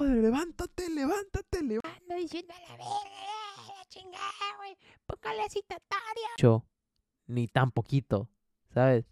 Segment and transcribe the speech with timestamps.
[0.00, 2.00] pendejo, levántate, levántate, levántate.
[2.02, 4.76] Ando diciendo a la verga, la chingada, güey.
[5.06, 6.28] Póngale citatorio.
[6.38, 6.64] Yo,
[7.26, 8.28] ni tan poquito,
[8.72, 9.04] ¿sabes?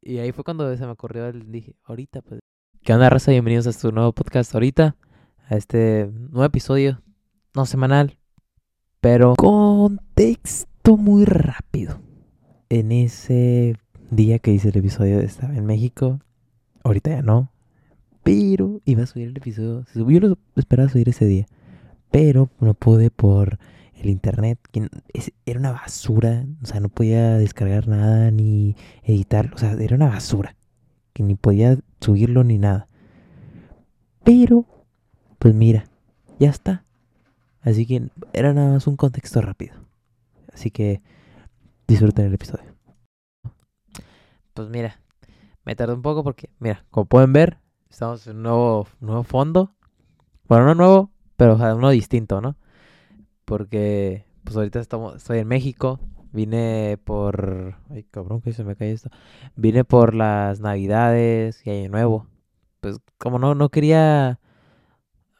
[0.00, 2.40] Y ahí fue cuando se me ocurrió, el- dije, ahorita, pues.
[2.82, 3.32] ¿Qué onda, raza?
[3.32, 4.96] Bienvenidos a su nuevo podcast ahorita,
[5.48, 7.02] a este nuevo episodio,
[7.54, 8.18] no semanal,
[9.00, 12.00] pero contexto muy rápido.
[12.68, 13.76] En ese
[14.10, 16.20] día que hice el episodio estaba en México,
[16.84, 17.50] ahorita ya no,
[18.26, 21.46] pero iba a subir el episodio, subió, lo esperaba subir ese día,
[22.10, 23.60] pero no pude por
[23.94, 24.88] el internet, que
[25.46, 30.08] era una basura, o sea, no podía descargar nada ni editarlo, o sea, era una
[30.08, 30.56] basura,
[31.12, 32.88] que ni podía subirlo ni nada.
[34.24, 34.66] Pero,
[35.38, 35.84] pues mira,
[36.40, 36.84] ya está.
[37.60, 39.76] Así que era nada más un contexto rápido.
[40.52, 41.00] Así que
[41.86, 42.74] disfruten el episodio.
[44.52, 44.98] Pues mira,
[45.64, 47.58] me tardé un poco porque, mira, como pueden ver,
[47.96, 49.74] estamos en un nuevo, nuevo fondo.
[50.48, 52.54] Bueno, no nuevo, pero o sea, uno distinto, ¿no?
[53.46, 55.98] Porque, pues ahorita estamos, estoy en México.
[56.30, 57.76] Vine por...
[57.88, 59.08] Ay, cabrón, que se me cae esto.
[59.56, 62.26] Vine por las Navidades y Año Nuevo.
[62.80, 64.40] Pues como no, no quería...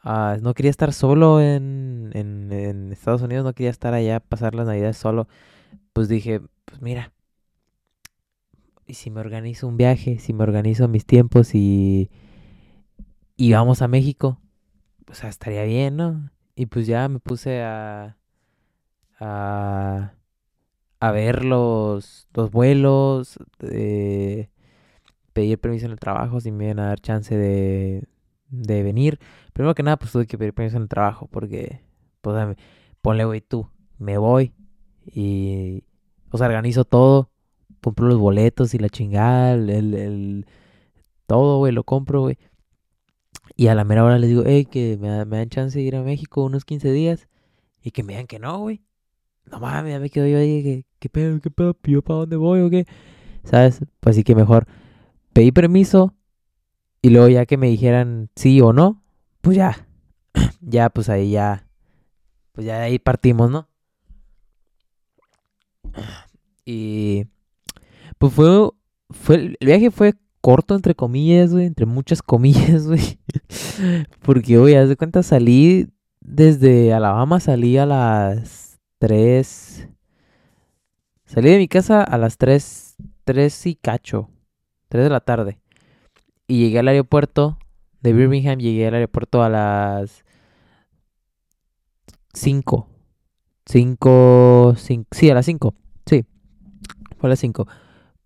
[0.01, 2.11] ah, no quería estar solo en,
[2.91, 5.27] Estados Unidos, no quería estar allá, pasar las Navidades solo.
[5.93, 7.13] Pues dije, pues mira,
[8.87, 12.09] y si me organizo un viaje, si me organizo mis tiempos y,
[13.37, 14.39] y vamos a México,
[15.11, 16.31] o sea, estaría bien, ¿no?
[16.55, 18.17] Y pues ya me puse a,
[19.19, 20.13] a,
[20.99, 24.49] a ver los, los vuelos, eh,
[25.33, 28.05] pedir permiso en el trabajo, si me iban a dar chance de,
[28.49, 29.19] de venir.
[29.53, 31.81] Primero que nada, pues tuve que pedir permiso en el trabajo, porque,
[32.21, 32.57] pues, dame,
[33.01, 34.53] ponle, güey, tú, me voy
[35.07, 35.83] y,
[36.31, 37.31] o sea, organizo todo,
[37.81, 40.47] compro los boletos y la chingada, el, el, el-
[41.27, 42.37] todo, güey, lo compro, güey.
[43.59, 45.95] Y a la mera hora les digo, hey, que me, me dan chance de ir
[45.95, 47.27] a México unos 15 días.
[47.81, 48.83] Y que me digan que no, güey.
[49.45, 51.75] No mames, ya me quedo yo ahí, que, ¿qué pedo, qué pedo?
[51.83, 52.85] ¿Yo para dónde voy o qué?
[53.43, 53.79] ¿Sabes?
[53.99, 54.67] Pues así que mejor
[55.33, 56.13] pedí permiso.
[57.01, 59.01] Y luego ya que me dijeran sí o no,
[59.41, 59.87] pues ya.
[60.61, 61.67] ya, pues ahí ya.
[62.51, 63.67] Pues ya de ahí partimos, ¿no?
[66.63, 67.25] Y
[68.19, 68.69] pues fue,
[69.09, 70.13] fue, el viaje fue
[70.47, 73.19] corto, entre comillas, güey, entre muchas comillas, güey.
[74.21, 75.89] Porque, güey, haz de cuenta, salí
[76.21, 79.89] desde Alabama, salí a las 3.
[81.25, 84.29] Salí de mi casa a las 3, 3 y cacho,
[84.87, 85.59] 3 de la tarde.
[86.47, 87.57] Y llegué al aeropuerto
[87.99, 90.23] de Birmingham, llegué al aeropuerto a las
[92.31, 92.87] 5.
[93.65, 95.73] 5, sí, a las 5,
[96.05, 96.23] sí.
[97.17, 97.67] Fue a las 5.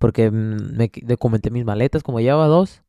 [0.02, 2.84] Porque mm, me documenté mis maletas, como llevaba dos.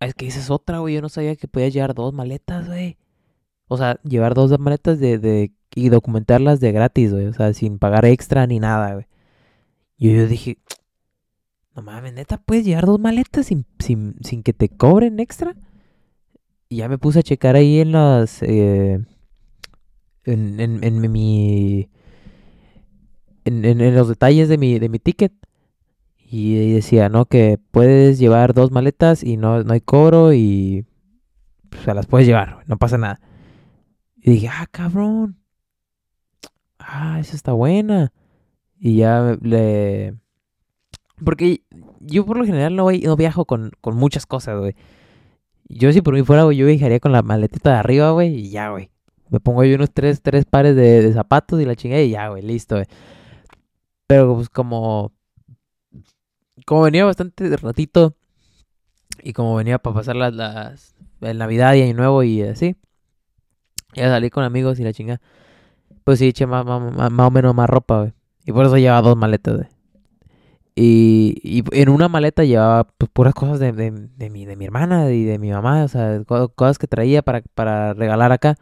[0.00, 0.94] Ah, Es que esa es otra, güey.
[0.96, 2.96] Yo no sabía que podía llevar dos maletas, güey.
[3.68, 7.26] O sea, llevar dos maletas de, de, y documentarlas de gratis, güey.
[7.26, 9.06] O sea, sin pagar extra ni nada, güey.
[9.98, 10.58] Y yo dije,
[11.76, 15.56] no mames, neta, puedes llevar dos maletas sin, sin, sin que te cobren extra.
[16.70, 18.42] Y ya me puse a checar ahí en las.
[18.42, 19.00] eh,
[20.24, 21.88] en, en, en mi.
[23.44, 25.32] En, en los detalles de mi, de mi ticket.
[26.30, 27.24] Y decía, ¿no?
[27.24, 30.84] Que puedes llevar dos maletas y no, no hay cobro y
[31.70, 33.20] pues, se las puedes llevar, no pasa nada.
[34.16, 35.38] Y dije, ah, cabrón.
[36.78, 38.12] Ah, esa está buena.
[38.78, 40.16] Y ya le...
[41.24, 41.62] Porque
[42.00, 44.76] yo por lo general no, voy- no viajo con, con muchas cosas, güey.
[45.68, 48.50] Yo si por mí fuera, güey, yo viajaría con la maletita de arriba, güey, y
[48.50, 48.90] ya, güey.
[49.30, 52.28] Me pongo yo unos tres, tres pares de, de zapatos y la chingada y ya,
[52.28, 52.86] güey, listo, güey.
[54.06, 55.12] Pero pues como
[56.66, 58.14] como venía bastante ratito
[59.22, 62.76] y como venía para pasar las, las el Navidad y Año Nuevo y así,
[63.94, 65.20] ya salí con amigos y la chinga.
[66.04, 68.12] Pues sí, eché más, más, más- o menos más ropa.
[68.46, 69.68] Y por eso llevaba dos maletas.
[70.74, 74.64] Y, y en una maleta llevaba pues, puras cosas de, de, de mi, de mi
[74.66, 78.56] hermana y de mi mamá, o sea, co- cosas que traía para, para regalar acá.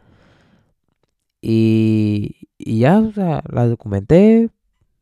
[1.41, 4.49] Y, y ya, o sea, las documenté,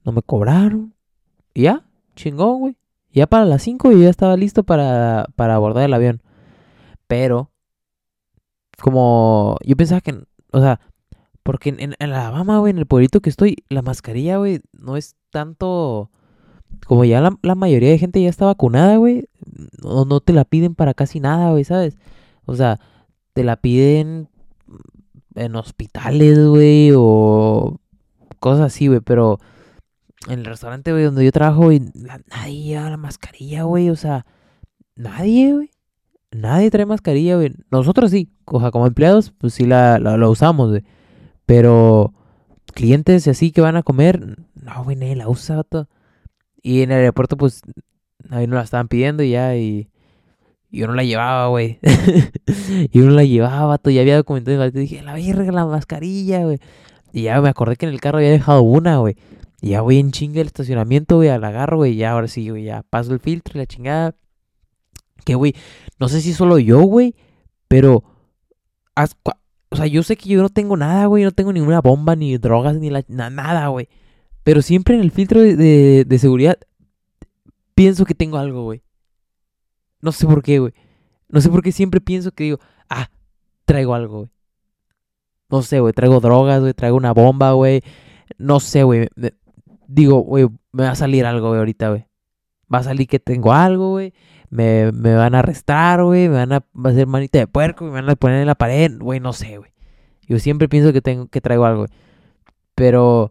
[0.04, 0.94] no me cobraron.
[1.54, 1.86] Y ya,
[2.16, 2.78] chingón, güey.
[3.16, 6.22] Ya para las 5 yo ya estaba listo para, para abordar el avión.
[7.08, 7.50] Pero,
[8.82, 10.22] como yo pensaba que,
[10.52, 10.82] o sea,
[11.42, 15.16] porque en, en Alabama, güey, en el pueblito que estoy, la mascarilla, güey, no es
[15.32, 16.12] tanto...
[16.88, 19.30] Como ya la, mayoría de gente ya está vacunada, güey,
[19.82, 21.98] no, no te la piden para casi nada, güey, ¿sabes?
[22.46, 22.82] O sea,
[23.32, 24.28] te la piden
[25.36, 27.80] en hospitales, güey, o
[28.40, 29.40] cosas así, güey, pero
[30.28, 34.26] en el restaurante, güey, donde yo trabajo, la- nadie lleva la mascarilla, güey, o sea,
[34.96, 35.70] nadie, güey.
[36.32, 37.54] nadie trae mascarilla, güey.
[37.72, 40.84] Nosotros sí, o como empleados, pues sí la, la, la usamos, güey.
[41.46, 42.14] Pero
[42.74, 45.88] clientes y así que van a comer, no, güey, nadie la usa, vato.
[46.62, 47.62] Y en el aeropuerto, pues,
[48.32, 49.90] ahí no la estaban pidiendo y ya, y,
[50.72, 51.80] y yo no la llevaba, güey.
[52.68, 56.44] y yo no la llevaba, vato, ya había documentado, y dije, la verga, la mascarilla,
[56.44, 56.60] güey.
[57.14, 59.16] Y ya me acordé que en el carro había dejado una, güey.
[59.70, 62.84] Ya voy en chinga el estacionamiento, güey, al agarro, güey, ya ahora sí, güey, ya
[62.84, 64.16] paso el filtro y la chingada.
[65.26, 65.56] Que, güey,
[66.00, 67.16] no sé si solo yo, güey,
[67.68, 68.04] pero...
[68.96, 69.38] cua-
[69.70, 72.38] o sea, yo sé que yo no tengo nada, güey, no tengo ninguna bomba, ni
[72.38, 73.90] drogas, ni la, na- nada, güey.
[74.44, 76.58] Pero siempre en el filtro de, de- de seguridad
[77.74, 78.84] pienso que tengo algo, güey.
[80.02, 80.74] No sé por qué, güey.
[81.28, 82.60] No sé por qué siempre pienso que digo,
[82.90, 83.10] ah,
[83.66, 84.30] traigo algo, güey.
[85.50, 87.82] No sé, güey, traigo drogas, güey, traigo una bomba, güey.
[88.38, 89.10] No sé, güey.
[89.88, 92.06] Digo, güey, me va a salir algo, güey, ahorita, güey.
[92.74, 94.14] Va a salir que tengo algo, güey.
[94.50, 96.30] Me, me van a arrestar, güey.
[96.30, 97.86] Me van a, va a hacer manita de puerco.
[97.86, 98.92] Me van a poner en la pared.
[99.00, 99.72] Güey, no sé, güey.
[100.28, 101.92] Yo siempre pienso que tengo que traigo algo, güey.
[102.74, 103.30] Pero.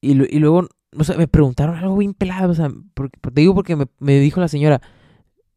[0.00, 2.52] Y, y luego, o sea, me preguntaron algo bien pelado.
[2.52, 4.80] O sea, porque, te digo porque me, me dijo la señora.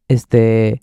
[0.08, 0.82] Este.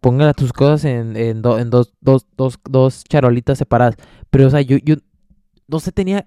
[0.00, 3.96] Póngala tus cosas en, en, do- en dos, dos, dos, dos charolitas separadas.
[4.30, 4.96] Pero, o sea, yo, yo
[5.68, 6.26] no sé, tenía.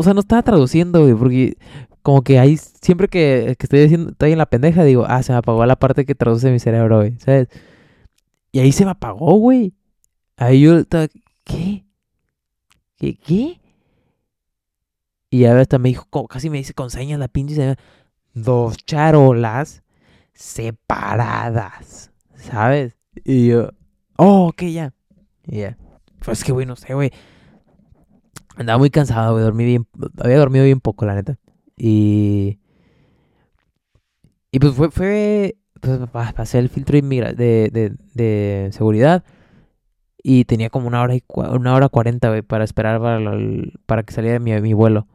[0.00, 1.58] O sea, no estaba traduciendo, güey, porque
[2.00, 5.32] como que ahí siempre que, que estoy diciendo, estoy en la pendeja, digo, ah, se
[5.32, 7.48] me apagó la parte que traduce mi cerebro, güey, ¿sabes?
[8.50, 9.74] Y ahí se me apagó, güey.
[10.38, 11.06] Ahí yo estaba,
[11.44, 11.84] ¿qué?
[12.96, 13.14] ¿Qué?
[13.14, 13.60] ¿Qué?
[15.28, 17.78] Y ya hasta me dijo, casi me dice con señas la pinche señora,
[18.32, 19.82] dos charolas
[20.32, 22.96] separadas, ¿sabes?
[23.22, 23.68] Y yo,
[24.16, 24.94] oh, ok, ya.
[25.46, 25.76] Y ya.
[26.24, 27.12] Pues que, güey, no sé, güey.
[28.56, 29.44] Andaba muy cansado, güey.
[29.44, 29.86] Dormí bien.
[30.18, 31.38] Había dormido bien poco, la neta.
[31.76, 32.58] Y.
[34.50, 34.90] Y pues fue.
[34.90, 39.24] fue pues, pa- pasé el filtro de, de, de, seguridad.
[40.22, 44.02] Y tenía como una hora y una hora cuarenta, güey, para esperar para, el- para
[44.02, 45.06] que saliera mi, mi vuelo.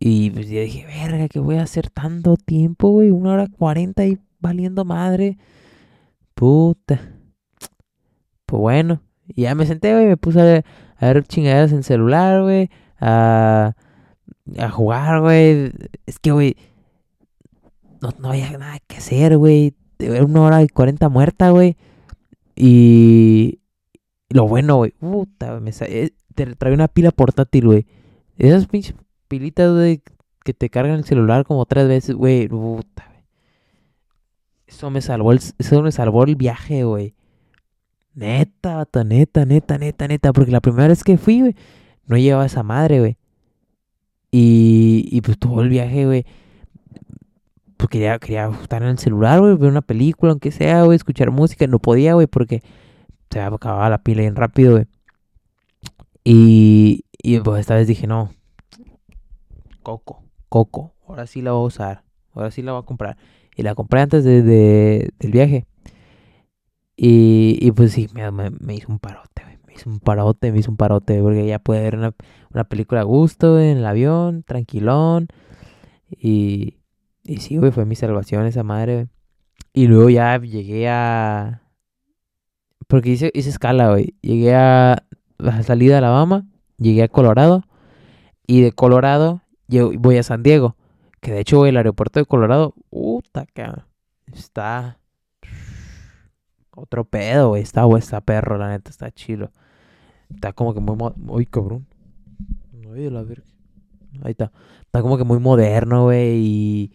[0.00, 3.10] Y pues yo dije, verga, ¿qué voy a hacer tanto tiempo, güey?
[3.10, 5.38] Una hora cuarenta y valiendo madre.
[6.34, 7.00] Puta.
[8.46, 9.02] Pues bueno.
[9.26, 10.64] Y ya me senté, güey, me puse a,
[10.98, 12.70] a ver chingaderas en celular, güey.
[13.00, 13.74] A,
[14.58, 15.72] a jugar, güey.
[16.06, 16.56] Es que, güey,
[18.00, 19.74] no, no había nada que hacer, güey.
[19.98, 21.76] Era una hora y cuarenta muerta, güey.
[22.54, 23.60] Y
[24.30, 27.86] lo bueno, güey, puta, me eh, te trae una pila portátil, güey.
[28.36, 28.94] Esas pinches
[29.28, 30.02] pilitas, güey,
[30.44, 33.24] que te cargan el celular como tres veces, güey, puta, güey.
[34.66, 37.14] Eso me salvó el, eso me salvó el viaje, güey.
[38.18, 40.32] Neta, vato, neta, neta, neta, neta.
[40.32, 41.56] Porque la primera vez que fui, güey,
[42.06, 43.16] no llevaba esa madre, güey.
[44.30, 46.26] Y, y pues todo el viaje, güey.
[47.76, 51.30] Pues quería, quería estar en el celular, güey, ver una película, aunque sea, güey, escuchar
[51.30, 51.66] música.
[51.68, 52.62] No podía, güey, porque
[53.30, 54.86] se acababa la pila bien rápido, güey.
[56.24, 58.32] Y, y pues esta vez dije, no.
[59.82, 60.92] Coco, Coco.
[61.06, 62.02] Ahora sí la voy a usar.
[62.34, 63.16] Ahora sí la voy a comprar.
[63.56, 65.66] Y la compré antes de, de- del viaje.
[67.00, 69.56] Y, y pues sí, me, me- hizo un parote, güey.
[69.68, 72.12] Me hizo un parote, me hizo un parote, porque ya puede ver una,
[72.52, 75.28] una película a gusto, en el avión, tranquilón.
[76.10, 76.78] Y,
[77.22, 79.06] y sí, güey, fue mi salvación esa madre.
[79.72, 81.62] Y luego ya llegué a...
[82.88, 84.14] Porque hice, hice escala, güey.
[84.22, 85.04] Llegué a
[85.38, 86.46] la salida de Alabama,
[86.78, 87.62] llegué a Colorado.
[88.46, 90.74] Y de Colorado llego- voy a San Diego.
[91.20, 93.64] Que de hecho, güey, el aeropuerto de Colorado, puta, que
[94.32, 94.97] está
[96.78, 97.62] otro pedo, güey.
[97.62, 99.50] Está, güey, perro, la neta, está chilo.
[100.34, 100.96] Está como que muy...
[101.26, 101.86] Uy, cabrón.
[102.94, 103.44] Ay, la verga.
[104.22, 104.52] Ahí está.
[104.82, 106.92] Está como que muy moderno, güey, y...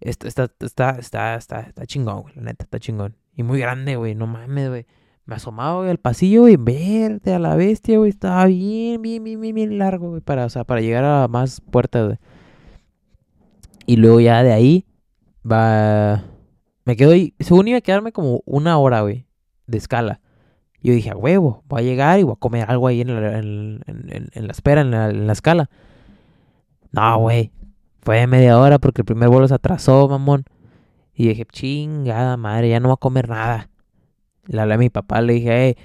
[0.00, 3.16] Está, está, está, está, está, está chingón, güey, la neta, está chingón.
[3.36, 4.86] Y muy grande, güey, no mames, güey.
[5.26, 8.08] Me asomaba, güey, al pasillo, güey, verte a la bestia, güey.
[8.08, 11.60] Estaba bien, bien, bien, bien, bien largo, güey, para, o sea, para llegar a más
[11.60, 12.18] puertas, güey.
[13.86, 14.86] Y luego ya de ahí,
[15.44, 16.24] va...
[16.88, 19.26] Me quedo ahí, según iba a quedarme como una hora, güey,
[19.66, 20.22] de escala.
[20.80, 23.38] Yo dije, a huevo, voy a llegar y voy a comer algo ahí en la,
[23.38, 23.82] en,
[24.48, 25.68] espera, en la, escala.
[26.90, 27.52] No, güey,
[28.00, 30.44] fue media hora porque el primer vuelo se atrasó, mamón.
[31.12, 33.68] Y dije, chingada madre, ya no voy a comer nada.
[34.46, 35.76] Le hablé a mi papá, le dije, hey,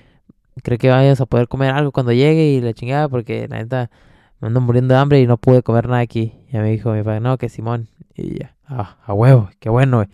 [0.64, 2.46] ¿cree que vayas a poder comer algo cuando llegue?
[2.46, 3.92] Y la chingada, porque la neta
[4.40, 6.32] me ando muriendo de hambre y no pude comer nada aquí.
[6.50, 7.90] Ya me dijo mi papá, no, que Simón.
[8.16, 10.08] Y ya, ah, a huevo, qué bueno, güey.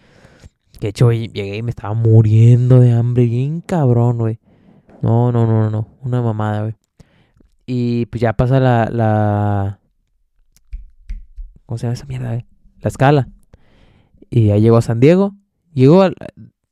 [0.80, 4.40] Que de hecho, llegué y me estaba muriendo de hambre, bien cabrón, güey.
[5.02, 6.76] No, no, no, no, una mamada, güey.
[7.66, 9.80] Y pues ya pasa la, la...
[11.66, 12.46] ¿Cómo se llama esa mierda, güey?
[12.80, 13.30] La escala.
[14.30, 15.36] Y ya llegó a San Diego.
[15.74, 16.16] Llegó al...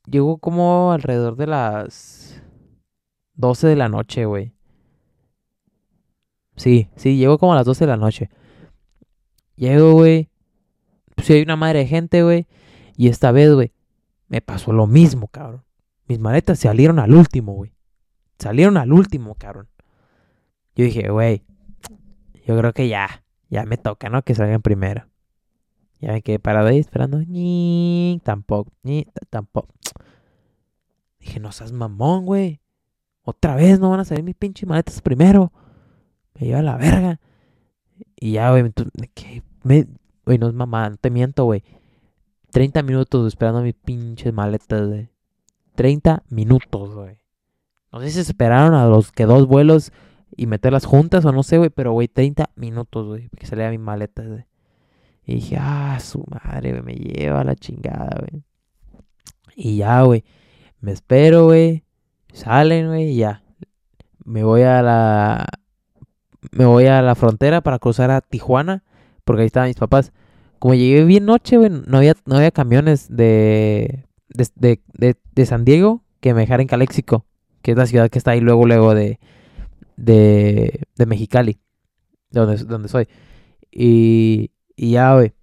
[0.06, 2.42] llegó como alrededor de las
[3.36, 4.54] 12 de la noche, güey.
[6.56, 8.30] Sí, sí, llegó como a las 12 de la noche.
[9.58, 10.30] Llego, güey.
[11.16, 12.48] Pues hay una madre de gente, güey.
[12.96, 13.72] Y esta vez, güey,
[14.28, 15.64] me pasó lo mismo, cabrón.
[16.08, 17.74] Mis maletas salieron al último, güey.
[18.40, 19.68] Salieron al último, cabrón.
[20.76, 21.44] Yo dije, güey,
[22.46, 24.22] yo creo que ya, ya me toca, ¿no?
[24.22, 25.08] Que salgan primero.
[26.00, 27.20] Ya me quedé parado ahí esperando.
[27.26, 29.74] Ni, tampoco, ni, tampoco.
[31.20, 32.62] Dije, no seas mamón, güey.
[33.24, 35.52] Otra vez no van a salir mis pinches maletas primero.
[36.36, 37.20] Me lleva la verga.
[38.16, 38.72] Y ya, güey,
[39.14, 39.44] ¿qué?
[39.64, 39.88] Me,
[40.26, 41.64] güey, no es mamá, no te miento, güey.
[42.51, 45.10] 30 minutos esperando mis pinches maletas, güey.
[45.75, 47.20] 30 minutos, güey.
[47.92, 49.92] No sé si esperaron a los que dos vuelos
[50.36, 53.77] y meterlas juntas o no sé, güey, pero, güey, 30 minutos, güey, que salía mi
[53.77, 54.46] maleta, güey.
[55.25, 58.44] Y dije, ah, su madre, güey, me lleva a la chingada, güey.
[59.56, 60.24] Y ya, güey,
[60.80, 61.84] me espero, güey.
[62.34, 63.44] Salen, güey, y ya.
[64.24, 65.48] Me voy a la...
[66.51, 68.84] Me voy a la frontera para cruzar a Tijuana,
[69.25, 70.13] porque ahí estaban mis papás.
[70.60, 75.66] Como llegué bien noche, güey, no había, no había camiones de, de, de, de, San
[75.66, 77.26] Diego que me dejaran en Caléxico,
[77.62, 79.20] que es la ciudad que está ahí luego, luego de,
[79.98, 81.60] de, de Mexicali,
[82.32, 83.08] de donde, donde soy.
[83.72, 85.34] Y, y ya, güey,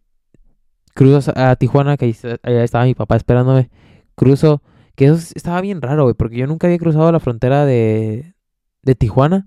[0.95, 2.17] cruzo a Tijuana, que ahí,
[2.57, 3.71] estaba mi papá esperándome.
[4.15, 4.63] Cruzo,
[4.95, 8.35] que eso estaba bien raro, güey, porque yo nunca había cruzado la frontera de,
[8.83, 9.47] de Tijuana,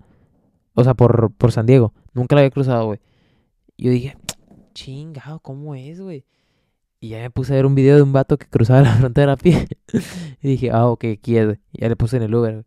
[0.75, 1.93] o sea, por, por San Diego.
[2.13, 2.99] Nunca la había cruzado, güey.
[3.77, 4.17] Yo dije,
[4.77, 6.23] chingado, ¿cómo es, güey?
[6.99, 9.33] Y ya me puse a ver un video de un vato que cruzaba la frontera
[9.33, 9.67] a pie.
[10.41, 12.65] y dije, ah, ok, aquí es, ya le puse en el Uber.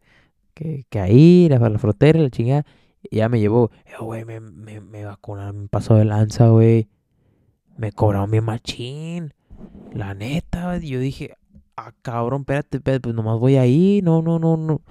[0.55, 2.67] Que, que ahí, la, la frontera, la chingada.
[3.03, 6.89] Y ya me llevó, eh, güey, me, me, me vacunaron, me pasó de lanza, güey.
[7.77, 9.33] Me cobraron mi machín.
[9.93, 10.85] La neta, güey.
[10.85, 11.37] Y yo dije,
[11.77, 14.01] ah, cabrón, espérate, espérate, pues nomás voy ahí.
[14.03, 14.83] No, no, no, no.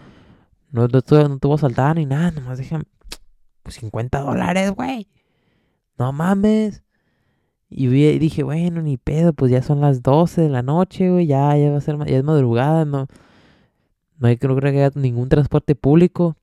[0.71, 2.85] No, no, te, no te voy a saltar ni nada, nomás déjame.
[3.63, 5.07] Pues 50 dólares, güey.
[5.97, 6.83] No mames.
[7.69, 11.27] Y vi- dije, bueno, ni pedo, pues ya son las 12 de la noche, güey,
[11.27, 13.07] ya, ya va a ser, ya es madrugada, no,
[14.17, 16.35] no hay, no creo que haya ningún transporte público.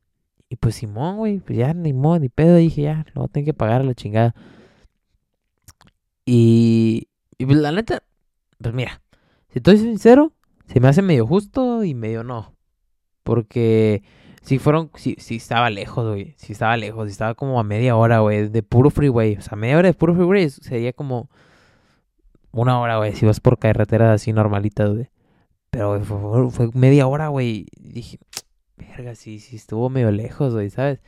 [0.48, 3.54] Y pues Simón, güey, pues ya ni modo, ni pedo, dije, ya, lo voy que
[3.54, 4.34] pagar a la chingada.
[6.24, 8.02] Y, y pues la neta,
[8.58, 9.02] pues mira,
[9.48, 10.32] si estoy sincero,
[10.66, 12.54] se me hace medio justo y medio no.
[13.22, 14.02] Porque
[14.46, 17.96] si fueron, si, si estaba lejos, güey, si estaba lejos, si estaba como a media
[17.96, 19.34] hora, güey, de puro freeway.
[19.36, 21.28] O sea, media hora de puro freeway sería como
[22.52, 25.10] una hora, güey, si vas por carreteras así normalitas, güey.
[25.70, 27.66] Pero güey, fue, media hora, güey.
[27.76, 28.20] Dije,
[28.76, 31.00] verga, sí, sí estuvo medio lejos, güey, ¿sabes?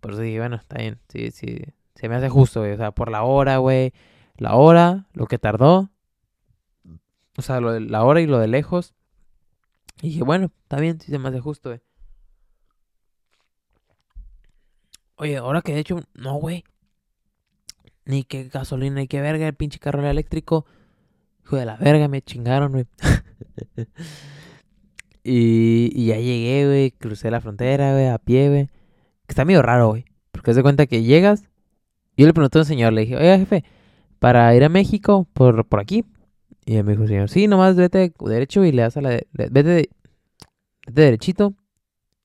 [0.00, 1.64] Por eso dije, bueno, está bien, sí, sí.
[1.96, 2.74] Se me hace justo, güey.
[2.74, 3.92] O sea, por la hora, güey.
[4.36, 5.90] La hora, lo que tardó.
[7.36, 8.94] O sea, lo de la hora y lo de lejos.
[10.00, 11.80] Y dije, bueno, está bien, sí se me hace justo, güey.
[15.16, 16.64] Oye, ahora que de hecho, no, güey.
[18.04, 20.66] Ni qué gasolina, ni qué verga, el pinche carro eléctrico.
[21.44, 22.86] Hijo de la verga, me chingaron, güey.
[25.24, 26.90] y, ya llegué, güey.
[26.92, 28.66] Crucé la frontera, güey, a pie, güey.
[28.66, 30.04] Que está medio raro, güey.
[30.32, 31.44] Porque de cuenta que llegas.
[32.16, 33.64] Yo le pregunté a un señor, le dije, oiga, jefe,
[34.18, 36.04] para ir a México, por, por aquí.
[36.64, 39.10] Y él me dijo, señor, sí, nomás vete derecho y le das a la.
[39.10, 39.90] de- vete, de-
[40.86, 41.54] vete derechito.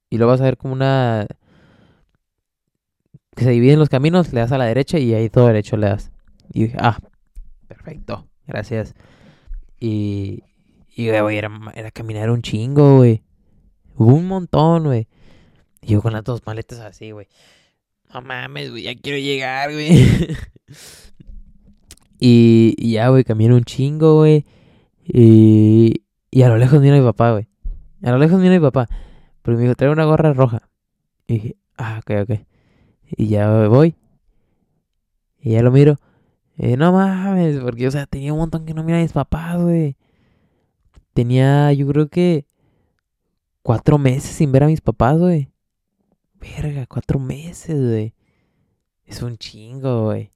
[0.10, 1.28] Y luego vas a ver como una.
[3.40, 5.88] Que se dividen los caminos, le das a la derecha y ahí todo derecho le
[5.88, 6.12] das.
[6.52, 6.98] Y dije, ah,
[7.70, 8.96] perfecto, gracias.
[9.80, 10.44] Y.
[10.94, 13.24] Y, güey, era, era caminar un chingo, güey.
[13.96, 15.08] Un montón, güey.
[15.82, 17.28] Y yo con las dos maletas así, güey.
[18.14, 19.90] No mames, güey, ya quiero llegar, güey.
[22.20, 24.44] y, ya, güey, caminé un chingo, güey.
[25.06, 27.48] Y, y a lo lejos a mi papá, güey.
[28.04, 28.90] A lo lejos a mi papá.
[29.44, 30.70] Pero me dijo, trae una gorra roja.
[31.26, 32.49] Y dije, ah, ok, ok.
[33.16, 33.96] Y ya voy.
[35.40, 35.98] Y ya lo miro.
[36.58, 39.62] Y no mames, porque, o sea, tenía un montón que no mira a mis papás,
[39.62, 39.96] güey.
[41.14, 42.46] Tenía, yo creo que
[43.62, 45.50] cuatro meses sin ver a mis papás, güey.
[46.40, 48.14] Verga, cuatro meses, güey.
[49.06, 50.34] Es un chingo, güey.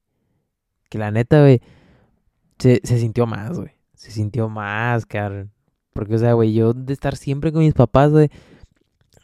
[0.89, 1.61] Que la neta, güey,
[2.57, 3.71] se, se sintió más, güey.
[3.93, 5.51] Se sintió más, cabrón.
[5.93, 8.29] Porque, o sea, güey, yo de estar siempre con mis papás, güey,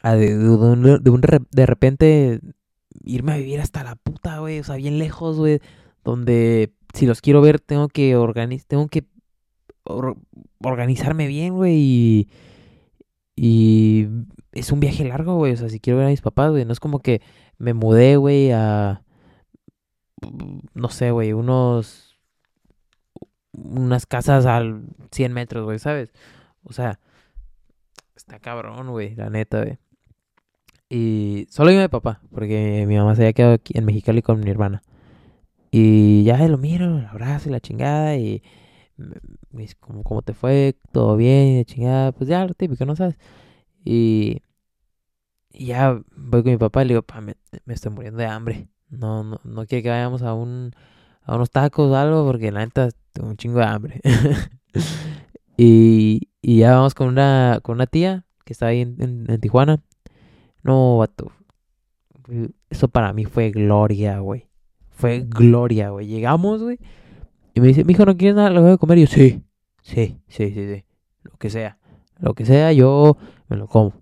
[0.02, 2.40] de, de de de repente
[3.04, 4.60] irme a vivir hasta la puta, güey.
[4.60, 5.60] O sea, bien lejos, güey.
[6.04, 9.04] Donde si los quiero ver, tengo que organizar, tengo que
[9.84, 10.16] or-
[10.62, 11.76] organizarme bien, güey.
[11.76, 12.28] Y,
[13.36, 14.08] y
[14.52, 15.52] es un viaje largo, güey.
[15.52, 16.64] O sea, si quiero ver a mis papás, güey.
[16.64, 17.22] No es como que
[17.58, 19.02] me mudé, güey, a.
[20.74, 22.18] No sé, güey, unos.
[23.52, 26.12] Unas casas al 100 metros, güey, ¿sabes?
[26.62, 27.00] O sea,
[28.14, 29.78] está cabrón, güey, la neta, güey.
[30.90, 34.40] Y solo iba mi papá, porque mi mamá se había quedado aquí en Mexicali con
[34.40, 34.82] mi hermana.
[35.70, 38.16] Y ya lo miro, lo abrazo y la chingada.
[38.16, 38.42] Y
[38.96, 40.76] me dice, ¿cómo, ¿cómo te fue?
[40.92, 41.48] ¿Todo bien?
[41.48, 43.16] Y la chingada, pues ya lo típico, ¿no sabes?
[43.84, 44.42] Y,
[45.52, 48.26] y ya voy con mi papá y le digo, pa, me, me estoy muriendo de
[48.26, 48.68] hambre.
[48.88, 50.72] No, no, no quiere que vayamos a un
[51.22, 54.00] a unos tacos o algo, porque la neta tengo un chingo de hambre.
[55.56, 59.40] y, y ya vamos con una, con una tía que está ahí en, en, en
[59.40, 59.80] Tijuana.
[60.62, 61.32] No, vato.
[62.68, 64.48] Eso para mí fue gloria, güey.
[64.90, 66.06] Fue gloria, güey.
[66.06, 66.78] Llegamos, güey.
[67.54, 68.50] Y me dice, mijo, ¿no quieres nada?
[68.50, 68.98] ¿Lo voy a comer?
[68.98, 69.42] Y yo, sí,
[69.82, 70.84] sí, sí, sí, sí.
[71.22, 71.78] Lo que sea.
[72.18, 73.16] Lo que sea, yo
[73.48, 73.94] me lo como.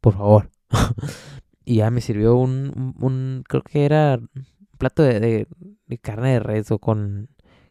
[0.00, 0.50] Por favor.
[1.64, 4.46] y ya me sirvió un, un, creo que era un
[4.78, 5.20] plato de,
[5.86, 7.28] de, carne de res o con,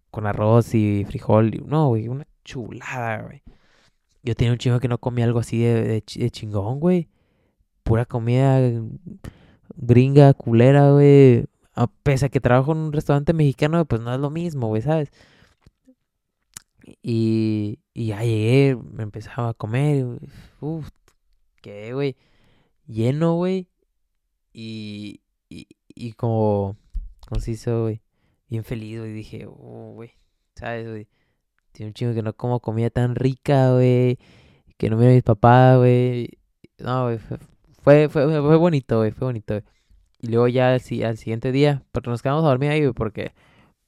[0.10, 1.52] con arroz y frijol.
[1.68, 3.44] No, güey, una chulada, güey.
[4.24, 7.10] Yo tenía un chingo que no comía algo así de, de chingón, güey.
[7.92, 8.58] Pura comida
[9.76, 11.44] gringa, culera, güey.
[11.74, 15.12] A pesar que trabajo en un restaurante mexicano, pues no es lo mismo, güey, ¿sabes?
[17.02, 20.06] Y, y ya llegué, me empezaba a comer.
[20.62, 20.88] Uf,
[21.62, 22.16] quedé, güey,
[22.88, 23.68] lleno, güey.
[24.54, 25.20] Y,
[25.50, 26.78] y, y como,
[27.46, 28.02] hizo, güey,
[28.48, 29.12] bien feliz, güey.
[29.12, 30.12] Dije, oh, güey,
[30.56, 31.10] ¿sabes, güey?
[31.74, 34.18] Tiene un chingo que no como comida tan rica, güey.
[34.78, 36.40] Que no miro a mis papás, güey.
[36.80, 37.38] No, güey, fue,
[37.82, 39.64] fue, fue, fue bonito, güey, fue bonito, güey.
[40.22, 42.94] Y luego ya al, si- al siguiente día, porque nos quedamos a dormir ahí, güey,
[42.94, 43.34] porque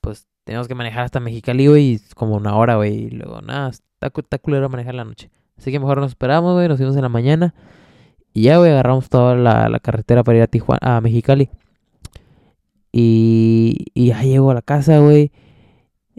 [0.01, 3.05] pues teníamos que manejar hasta Mexicali, güey, y como una hora, güey.
[3.05, 5.29] Y luego, nada, está, está culero manejar la noche.
[5.57, 7.53] Así que mejor nos esperamos, güey, nos fuimos en la mañana.
[8.33, 11.49] Y ya, güey, agarramos toda la, la carretera para ir a Tijuana, a Mexicali.
[12.91, 15.31] Y, ya llego a la casa, güey.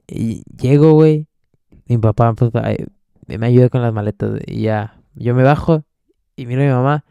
[0.07, 1.27] Llego, güey.
[1.87, 2.51] Mi papá pues,
[3.27, 4.41] me ayuda con las maletas.
[4.47, 5.85] Y ya, yo me bajo
[6.37, 7.05] y miro a mi mamá.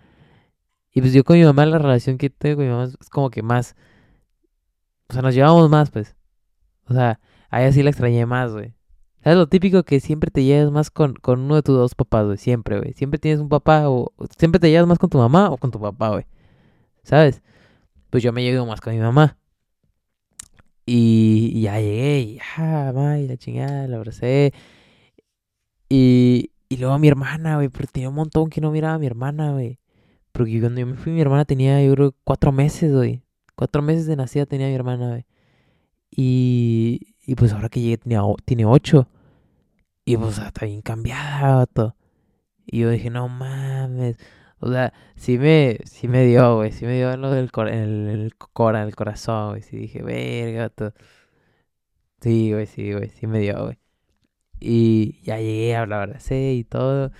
[0.93, 3.29] Y pues yo con mi mamá la relación que tengo con mi mamá es como
[3.29, 3.75] que más...
[5.09, 6.15] O sea, nos llevamos más, pues.
[6.87, 8.75] O sea, a ella sí la extrañé más, güey.
[9.23, 12.25] ¿Sabes lo típico que siempre te llevas más con, con uno de tus dos papás,
[12.25, 12.37] güey?
[12.37, 12.93] Siempre, güey.
[12.93, 14.11] Siempre tienes un papá o...
[14.37, 16.25] Siempre te llevas más con tu mamá o con tu papá, güey.
[17.03, 17.41] ¿Sabes?
[18.09, 19.37] Pues yo me llevo más con mi mamá.
[20.85, 24.53] Y, ya llegué y ya, mamá, y la chingada, la abracé.
[25.89, 28.99] Y, y luego a mi hermana, güey, porque tenía un montón que no miraba a
[28.99, 29.79] mi hermana, güey.
[30.33, 33.23] Porque cuando yo me fui, mi hermana tenía, yo creo, cuatro meses, güey.
[33.55, 35.25] Cuatro meses de nacida tenía mi hermana, güey.
[36.11, 39.07] Y, y pues ahora que llegué tenía, tiene ocho.
[40.05, 41.95] Y pues está bien cambiada, vato.
[42.65, 44.17] Y yo dije, no mames.
[44.59, 46.71] O sea, sí me, sí me dio, güey.
[46.71, 49.61] Sí me dio lo del cor el, el cora, el corazón, güey.
[49.61, 50.93] Sí dije, verga, vato.
[52.21, 53.09] Sí, güey, sí, güey.
[53.09, 53.77] Sí me dio, güey.
[54.59, 57.11] Y ya llegué la abracé y todo.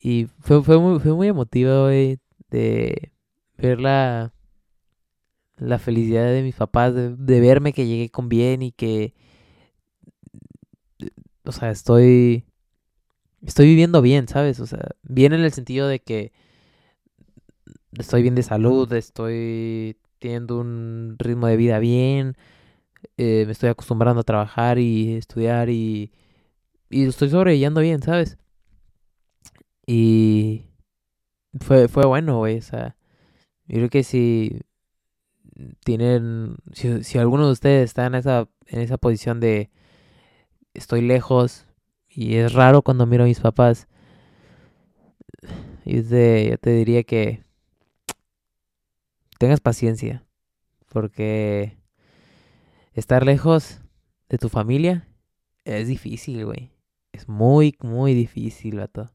[0.00, 2.18] Y fue, fue muy, fue muy emotivo, güey,
[2.50, 3.12] de
[3.56, 4.32] ver la,
[5.58, 9.14] la felicidad de mis papás, de, verme que llegué con bien y que,
[11.44, 12.44] o sea, estoy,
[13.42, 14.60] estoy viviendo bien, ¿sabes?
[14.60, 16.32] O sea, bien en el sentido de que
[17.98, 22.36] estoy bien de salud, estoy teniendo un ritmo de vida bien,
[23.16, 26.12] eh, me estoy acostumbrando a trabajar y estudiar y,
[26.90, 28.38] y estoy sobreviviendo bien, ¿sabes?
[29.86, 30.67] Y
[31.60, 32.96] fue, fue bueno, güey, o sea,
[33.66, 34.60] yo creo que si
[35.84, 39.70] tienen, si, si alguno de ustedes está en esa, en esa posición de
[40.74, 41.66] estoy lejos
[42.08, 43.88] y es raro cuando miro a mis papás,
[45.84, 47.44] y es de, yo te diría que
[49.38, 50.24] tengas paciencia,
[50.88, 51.78] porque
[52.94, 53.80] estar lejos
[54.28, 55.08] de tu familia
[55.64, 56.72] es difícil, güey.
[57.12, 59.10] Es muy, muy difícil, vato.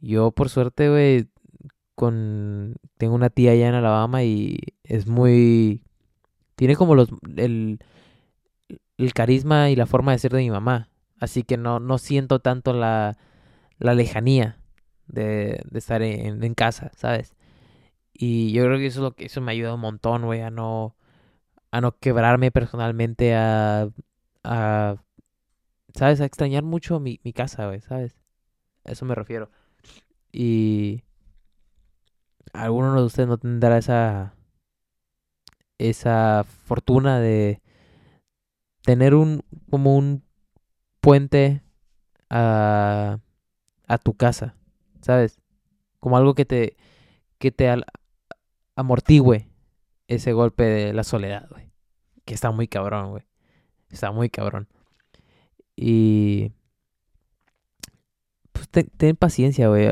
[0.00, 1.28] Yo, por suerte, güey,
[1.94, 2.76] con...
[2.98, 5.82] Tengo una tía allá en Alabama y es muy...
[6.56, 7.08] Tiene como los...
[7.36, 7.80] El,
[8.98, 10.88] el carisma y la forma de ser de mi mamá.
[11.18, 13.16] Así que no, no siento tanto la,
[13.78, 14.58] la lejanía
[15.06, 17.34] de, de estar en, en casa, ¿sabes?
[18.12, 20.50] Y yo creo que eso es lo que eso me ayuda un montón, güey, a
[20.50, 20.96] no
[21.72, 23.88] a no quebrarme personalmente, a,
[24.44, 24.96] a
[25.94, 26.20] ¿sabes?
[26.20, 28.20] A extrañar mucho mi, mi casa, güey, ¿sabes?
[28.84, 29.50] A eso me refiero.
[30.32, 31.03] Y
[32.54, 34.34] alguno de ustedes no tendrá esa
[35.78, 37.60] esa fortuna de
[38.82, 40.22] tener un como un
[41.00, 41.62] puente
[42.30, 43.18] a
[43.86, 44.54] a tu casa,
[45.02, 45.38] ¿sabes?
[46.00, 46.76] Como algo que te
[47.38, 47.74] que te
[48.76, 49.48] amortigüe
[50.08, 51.70] ese golpe de la soledad, güey.
[52.24, 53.24] Que está muy cabrón, güey.
[53.90, 54.68] Está muy cabrón.
[55.76, 56.52] Y
[58.52, 59.88] pues ten, ten paciencia, güey.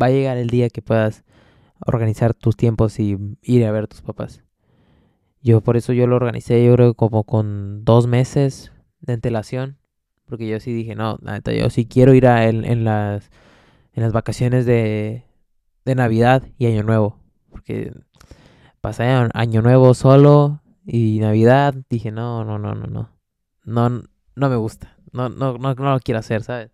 [0.00, 1.24] Va a llegar el día que puedas
[1.86, 4.42] organizar tus tiempos y ir a ver a tus papás.
[5.40, 9.78] Yo por eso yo lo organicé, yo creo como con dos meses de antelación,
[10.26, 13.30] porque yo sí dije, no, la neta, yo sí quiero ir a en, en las
[13.94, 15.24] en las vacaciones de,
[15.84, 17.18] de Navidad y Año Nuevo,
[17.50, 17.92] porque
[18.80, 23.10] pasé Año Nuevo solo y Navidad, dije, no, no, no, no, no,
[23.64, 24.02] no,
[24.34, 26.70] no me gusta, no, no, no, no lo quiero hacer, ¿sabes?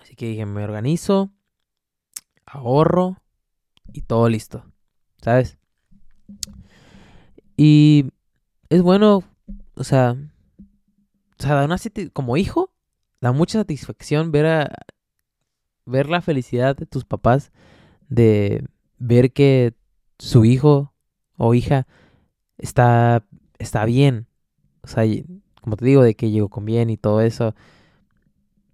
[0.00, 1.30] Así que dije, me organizo,
[2.46, 3.18] ahorro
[3.92, 4.64] y todo listo,
[5.20, 5.58] ¿sabes?
[7.56, 8.06] Y
[8.68, 9.24] es bueno,
[9.74, 10.16] o sea,
[11.38, 11.76] o sea, da una
[12.12, 12.72] como hijo,
[13.20, 14.70] da mucha satisfacción ver a
[15.84, 17.52] ver la felicidad de tus papás
[18.08, 18.66] de
[18.98, 19.74] ver que
[20.18, 20.92] su hijo
[21.36, 21.86] o hija
[22.58, 23.24] está
[23.58, 24.26] está bien.
[24.82, 25.04] O sea,
[25.60, 27.54] como te digo, de que llegó con bien y todo eso.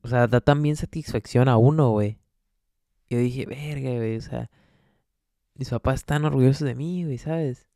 [0.02, 2.18] O sea, da también satisfacción a uno, güey.
[3.12, 4.50] Yo dije, verga, güey, o sea,
[5.54, 7.68] mis papás están orgullosos de mí, güey, ¿sabes?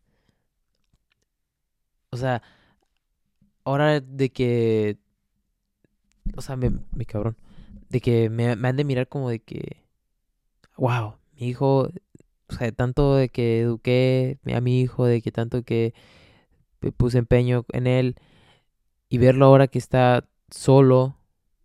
[2.09, 2.42] O sea,
[3.62, 4.96] ahora de que,
[6.35, 6.70] o sea, me,
[7.05, 7.37] cabrón,
[7.90, 9.85] de que me, han de mirar como de que,
[10.79, 11.90] wow, mi hijo,
[12.49, 15.92] o sea, tanto de que eduqué a mi hijo, de que tanto que
[16.96, 18.16] puse empeño en él
[19.11, 21.18] y verlo ahora que está solo,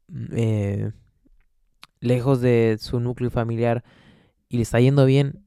[0.10, 0.92] mm, eh,
[2.02, 3.84] lejos de su núcleo familiar
[4.50, 5.46] y le está yendo bien,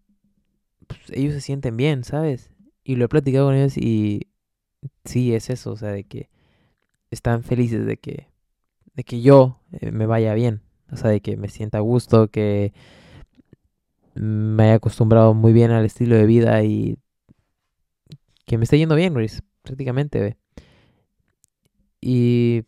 [0.86, 2.50] pues ellos se sienten bien, ¿sabes?
[2.82, 4.28] Y lo he platicado con ellos y
[5.04, 6.30] sí, es eso, o sea, de que
[7.10, 8.28] están felices de que,
[8.94, 12.28] de que yo eh, me vaya bien, o sea, de que me sienta a gusto,
[12.28, 12.72] que
[14.14, 16.98] me haya acostumbrado muy bien al estilo de vida y
[18.46, 19.28] que me esté yendo bien, güey,
[19.62, 20.36] prácticamente, güey.
[22.00, 22.64] Y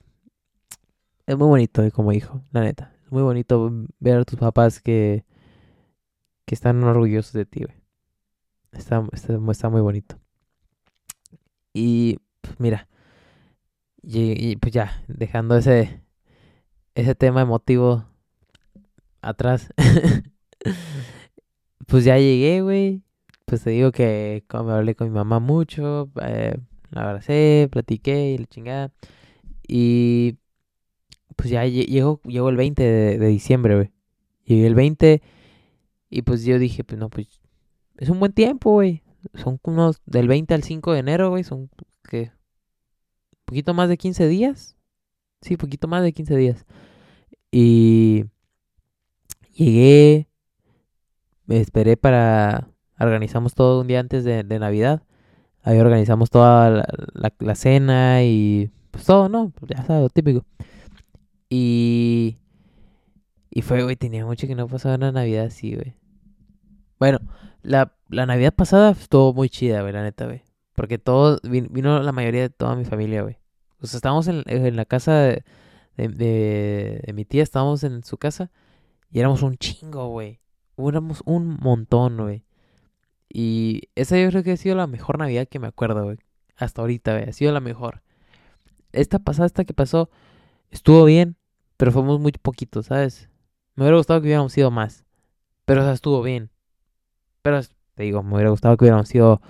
[1.26, 2.95] es muy bonito eh, como hijo, la neta.
[3.10, 5.24] Muy bonito ver a tus papás que,
[6.44, 7.76] que están orgullosos de ti, güey.
[8.72, 10.18] Está muy bonito.
[11.72, 12.88] Y pues, mira,
[14.02, 16.00] y, y, pues ya, dejando ese,
[16.94, 18.04] ese tema emotivo
[19.20, 19.72] atrás,
[21.86, 23.02] pues ya llegué, güey.
[23.44, 26.56] Pues te digo que como hablé con mi mamá mucho, eh,
[26.90, 28.92] la abracé, platiqué y la chingada.
[29.68, 30.38] Y
[31.36, 33.92] pues ya lle- llegó, llegó el 20 de, diciembre, güey.
[34.44, 35.22] Llegué el 20
[36.10, 37.28] y pues yo dije, pues no, pues
[37.98, 39.02] es un buen tiempo, güey.
[39.34, 41.44] Son unos del 20 al 5 de enero, güey.
[41.44, 41.70] Son,
[42.08, 42.32] ¿qué?
[43.44, 44.76] poquito más de 15 días.
[45.40, 46.66] Sí, poquito más de 15 días.
[47.50, 48.24] Y
[49.54, 50.28] llegué,
[51.46, 52.68] me esperé para...
[52.98, 55.02] Organizamos todo un día antes de, Navidad.
[55.62, 59.52] Ahí organizamos toda la, la- cena y pues todo, ¿no?
[59.68, 60.44] Ya sabes, lo típico.
[61.48, 62.38] Y...
[63.50, 65.94] Y fue, güey, tenía mucho que no pasaba una Navidad así, güey.
[66.98, 67.20] Bueno,
[67.62, 70.42] la, la Navidad pasada estuvo muy chida, güey, la neta, güey.
[70.74, 73.38] Porque todo, vin- vino la mayoría de toda mi familia, güey.
[73.80, 75.44] O sea, estábamos en, en la casa de,
[75.96, 78.50] de, de- de mi tía, estábamos en su casa
[79.10, 80.40] y éramos un chingo, güey.
[80.76, 82.44] Éramos un montón, güey.
[83.32, 86.18] Y esa yo creo que ha sido la mejor Navidad que me acuerdo, güey.
[86.56, 87.30] Hasta ahorita, güey.
[87.30, 88.02] Ha sido la mejor.
[88.92, 90.10] Esta pasada, esta que pasó,
[90.70, 91.36] estuvo bien,
[91.76, 93.30] pero fuimos muy poquitos, ¿sabes?
[93.74, 95.04] Me hubiera gustado que hubiéramos sido más.
[95.64, 96.50] Pero, o sea, estuvo bien.
[97.42, 97.60] Pero,
[97.94, 99.40] te digo, me hubiera gustado que hubiéramos sido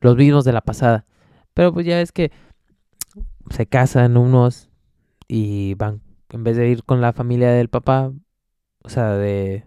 [0.00, 1.06] los mismos de la pasada.
[1.54, 2.32] Pero, pues ya es que
[3.50, 4.70] se casan unos
[5.28, 8.12] y van, en vez de ir con la familia del papá,
[8.82, 9.64] o sea, de,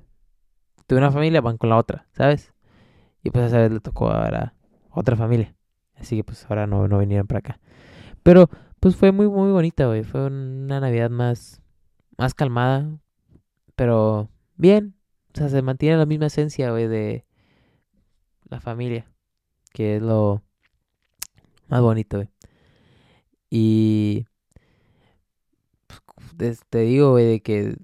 [0.87, 2.53] de una familia, van con la otra, ¿sabes?
[3.23, 4.55] Y pues esa vez le tocó ahora
[4.91, 5.55] otra familia.
[5.95, 7.59] Así que pues ahora no, no vinieron para acá.
[8.23, 10.03] Pero pues fue muy, muy bonita, güey.
[10.03, 11.61] Fue una Navidad más,
[12.17, 12.99] más calmada.
[13.75, 14.95] Pero bien.
[15.33, 17.25] O sea, se mantiene la misma esencia, güey, de
[18.49, 19.11] la familia.
[19.73, 20.43] Que es lo
[21.67, 22.29] más bonito, güey.
[23.49, 24.25] Y
[26.37, 27.77] pues, te digo, güey, de que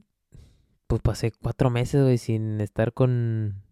[0.88, 3.63] pues pasé cuatro meses, güey, sin estar con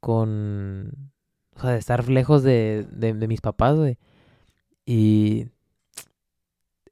[0.00, 1.12] con...
[1.56, 3.96] O sea, de estar lejos de, de, de mis papás, güey.
[4.84, 5.48] Y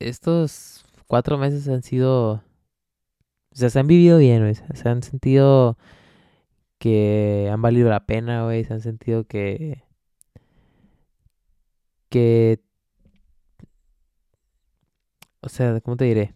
[0.08, 2.34] estos cuatro meses han sido...
[3.52, 4.54] O sea, se han vivido bien, güey.
[4.54, 5.76] Se han sentido
[6.78, 8.64] que han valido la pena, güey.
[8.64, 9.84] Se han sentido que...
[12.08, 12.60] Que...
[15.40, 16.34] O sea, ¿cómo te diré?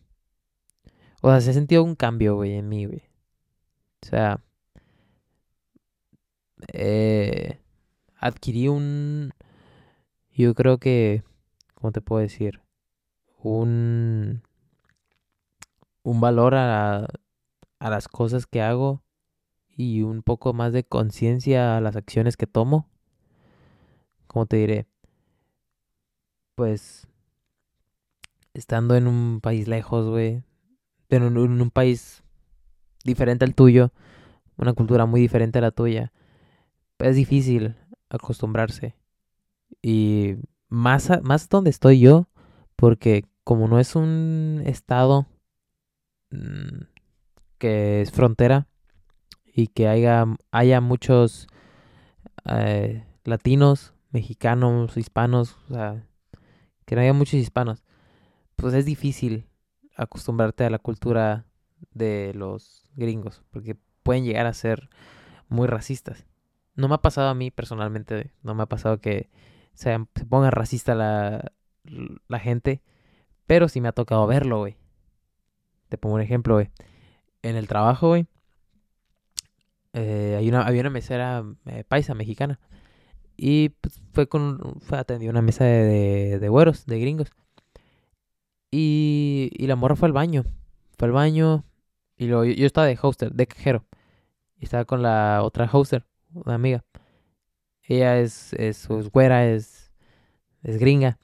[1.22, 3.02] O sea, se ha sentido un cambio, güey, en mí, güey.
[4.02, 4.40] O sea...
[6.72, 7.58] eh,
[8.18, 9.32] adquirí un,
[10.32, 11.22] yo creo que,
[11.74, 12.60] ¿cómo te puedo decir?
[13.48, 14.42] Un,
[16.02, 17.06] un valor a,
[17.78, 19.02] a las cosas que hago
[19.76, 22.88] y un poco más de conciencia a las acciones que tomo.
[24.26, 24.86] ¿Cómo te diré?
[26.56, 27.06] Pues
[28.54, 30.42] estando en un país lejos, güey,
[31.10, 32.22] en un país
[33.04, 33.92] diferente al tuyo,
[34.58, 36.12] una cultura muy diferente a la tuya,
[36.98, 37.76] es difícil
[38.10, 38.96] acostumbrarse.
[39.82, 40.36] Y
[40.68, 42.28] más, a- más donde estoy yo,
[42.76, 45.28] porque como no es un estado
[46.32, 46.82] mm,
[47.58, 48.66] que es frontera
[49.44, 51.46] y que haya, haya muchos
[52.46, 56.08] eh, latinos, mexicanos, hispanos, o sea,
[56.86, 57.84] que no haya muchos hispanos,
[58.56, 59.46] pues es difícil
[59.96, 61.46] acostumbrarte a la cultura
[61.92, 64.90] de los gringos, porque pueden llegar a ser
[65.48, 66.26] muy racistas.
[66.74, 69.30] No me ha pasado a mí personalmente, no me ha pasado que
[69.72, 69.96] se,
[70.28, 72.82] ponga racista la gente,
[73.46, 74.76] pero sí me ha tocado verlo, güey.
[75.88, 76.70] Te pongo un ejemplo, güey.
[77.42, 78.26] En el trabajo, güey,
[79.92, 82.60] eh, hay una, había una mesera eh, paisa mexicana.
[83.36, 87.30] Y pues, fue con fue atendió una mesa de, de, güeros, de gringos.
[88.70, 90.44] Y, y la morra fue al baño.
[90.98, 91.64] Fue al baño.
[92.18, 93.86] Y luego yo, yo estaba de hoster, de cajero.
[94.58, 96.04] Y estaba con la otra hoster,
[96.34, 96.84] una amiga.
[97.82, 99.92] Ella es, es, es güera, es,
[100.62, 101.18] es gringa.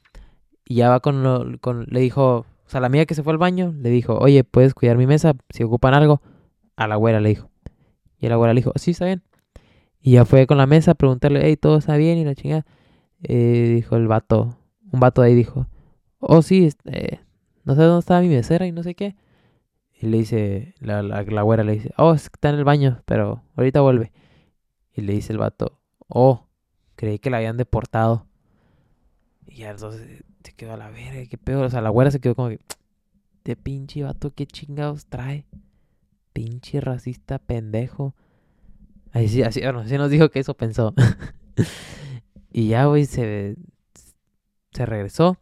[0.73, 3.35] Y ya va con, lo, con, le dijo, o sea, la amiga que se fue
[3.35, 5.35] al baño, le dijo, oye, ¿puedes cuidar mi mesa?
[5.51, 6.23] Si ocupan algo.
[6.77, 7.51] A la güera le dijo.
[8.19, 9.23] Y la güera le dijo, sí, está bien.
[10.01, 12.17] Y ya fue con la mesa a preguntarle, hey, ¿todo está bien?
[12.17, 12.65] Y la chingada.
[13.23, 14.57] Eh, dijo el vato,
[14.91, 15.67] un vato de ahí dijo,
[16.21, 17.21] oh, sí, este,
[17.65, 19.15] no sé dónde estaba mi mesera y no sé qué.
[20.01, 23.43] Y le dice, la, la, la güera le dice, oh, está en el baño, pero
[23.57, 24.11] ahorita vuelve.
[24.95, 26.47] Y le dice el vato, oh,
[26.97, 28.27] creí que la habían deportado.
[29.47, 31.65] Y ya entonces se quedó a la verga, qué peor.
[31.65, 32.61] O sea, la güera se quedó como que,
[33.45, 35.45] de pinche vato, qué chingados trae.
[36.33, 38.15] Pinche racista pendejo.
[39.13, 40.95] Así, así, bueno, así nos dijo que eso pensó.
[42.51, 43.57] y ya, güey, se,
[44.73, 45.39] se regresó.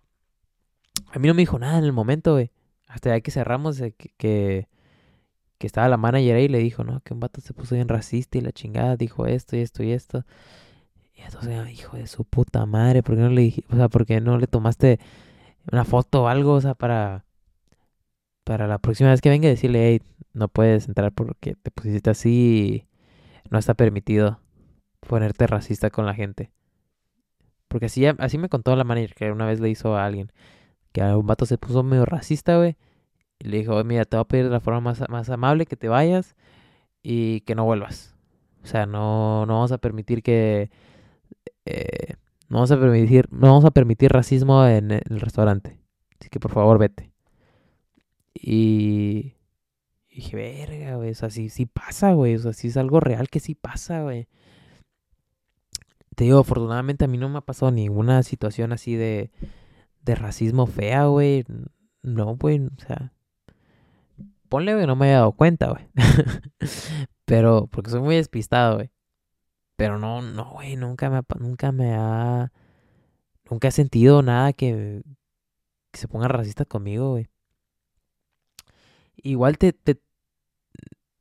[1.12, 2.50] A mí no me dijo nada en el momento, güey.
[2.88, 4.68] Hasta ya que cerramos, que, que,
[5.58, 7.88] que estaba la manager ahí y le dijo, no, que un vato se puso bien
[7.88, 10.24] racista y la chingada dijo esto y esto y esto.
[11.20, 13.88] Y entonces, ah, hijo de su puta madre, ¿por qué no le dije, o sea,
[13.88, 14.98] por qué no le tomaste
[15.70, 17.24] una foto o algo, o sea, para,
[18.44, 20.02] para la próxima vez que venga decirle, hey,
[20.32, 22.86] no puedes entrar porque te pusiste así
[23.44, 24.40] y no está permitido
[25.00, 26.50] ponerte racista con la gente.
[27.68, 30.32] Porque así, así me contó la manager que una vez le hizo a alguien
[30.92, 32.76] que a un vato se puso medio racista, güey.
[33.38, 35.76] Y le dijo, mira, te voy a pedir de la forma más, más amable que
[35.76, 36.36] te vayas
[37.02, 38.14] y que no vuelvas.
[38.62, 40.70] O sea, no, no vamos a permitir que...
[41.64, 42.14] Eh,
[42.48, 45.78] no vamos a permitir, no vamos a permitir racismo en el restaurante.
[46.18, 47.12] Así que por favor vete.
[48.34, 49.34] Y,
[50.08, 51.10] y dije, verga, güey.
[51.10, 52.34] O sea, sí, pasa, güey.
[52.34, 54.28] O sea, sí es algo real que sí pasa, güey.
[56.16, 59.30] Te digo, afortunadamente a mí no me ha pasado ninguna situación así de,
[60.02, 61.44] de racismo fea, güey.
[62.02, 62.66] No, güey.
[62.66, 63.12] O sea,
[64.48, 65.88] ponle, güey, no me había dado cuenta, güey.
[67.24, 68.90] Pero, porque soy muy despistado, güey.
[69.80, 72.52] Pero no, no, güey, nunca me nunca me ha,
[73.48, 75.00] nunca he sentido nada que,
[75.90, 77.30] que se ponga racista conmigo, güey.
[79.16, 79.98] Igual te, te,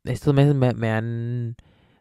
[0.04, 1.56] estos meses me, me han,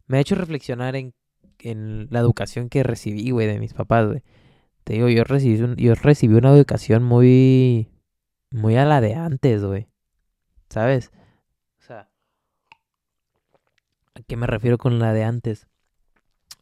[0.07, 1.13] me ha hecho reflexionar en,
[1.59, 4.23] en la educación que recibí, güey, de mis papás, güey.
[4.83, 7.87] Te digo, yo recibí, yo recibí una educación muy,
[8.51, 9.87] muy a la de antes, güey.
[10.67, 11.13] ¿Sabes?
[11.79, 12.09] O sea,
[14.13, 15.69] ¿a qué me refiero con la de antes?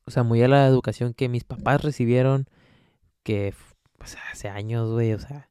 [0.08, 2.48] O sea, muy a la educación que mis papás recibieron,
[3.24, 3.54] que
[4.00, 5.50] o sea, hace años, güey, o sea.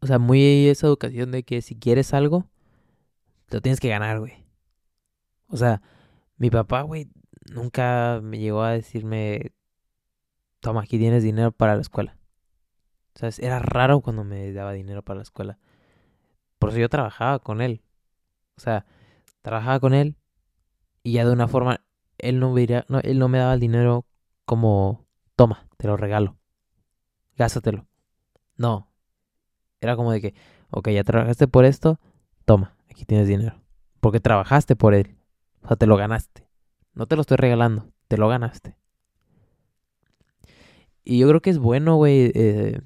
[0.00, 2.46] O sea, muy esa educación de que si quieres algo,
[3.48, 4.44] lo tienes que ganar, güey.
[5.46, 5.82] O sea,
[6.36, 7.08] mi papá, güey,
[7.52, 9.52] nunca me llegó a decirme,
[10.60, 12.18] toma, aquí tienes dinero para la escuela.
[13.14, 15.58] O sea, era raro cuando me daba dinero para la escuela.
[16.58, 17.82] Por eso yo trabajaba con él.
[18.56, 18.84] O sea,
[19.42, 20.16] trabajaba con él
[21.04, 21.83] y ya de una forma,
[22.24, 24.06] él no, me daba el dinero
[24.46, 25.06] como,
[25.36, 26.36] toma, te lo regalo.
[27.36, 27.86] Gástatelo.
[28.56, 28.90] No.
[29.80, 30.34] Era como de que,
[30.70, 32.00] ok, ya trabajaste por esto,
[32.46, 33.60] toma, aquí tienes dinero.
[34.00, 35.16] Porque trabajaste por él.
[35.62, 36.48] O sea, te lo ganaste.
[36.94, 38.76] No te lo estoy regalando, te lo ganaste.
[41.04, 42.80] Y yo creo que es bueno, güey, eh,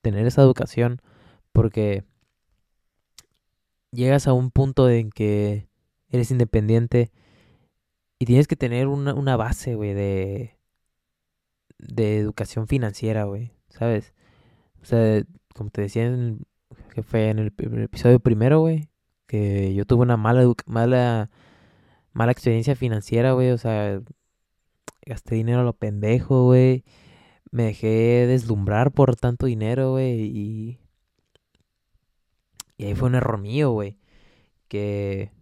[0.00, 1.00] tener esa educación
[1.52, 2.04] porque
[3.92, 5.68] llegas a un punto en que
[6.08, 7.12] eres independiente
[8.22, 10.56] y tienes que tener una, una base, güey, de,
[11.78, 14.14] de educación financiera, güey, ¿sabes?
[14.80, 15.24] O sea,
[15.56, 16.38] como te decía en el-
[16.94, 17.48] que fue en el,
[17.82, 18.90] episodio primero, güey,
[19.26, 21.30] que yo tuve una mala, mala,
[22.12, 23.50] mala experiencia financiera, güey.
[23.50, 24.00] O sea,
[25.04, 26.84] gasté dinero a lo pendejo, güey.
[27.50, 30.20] Me dejé deslumbrar por tanto dinero, güey.
[30.20, 30.78] Y,
[32.76, 33.98] y ahí fue un error mío, güey.
[34.68, 35.32] Que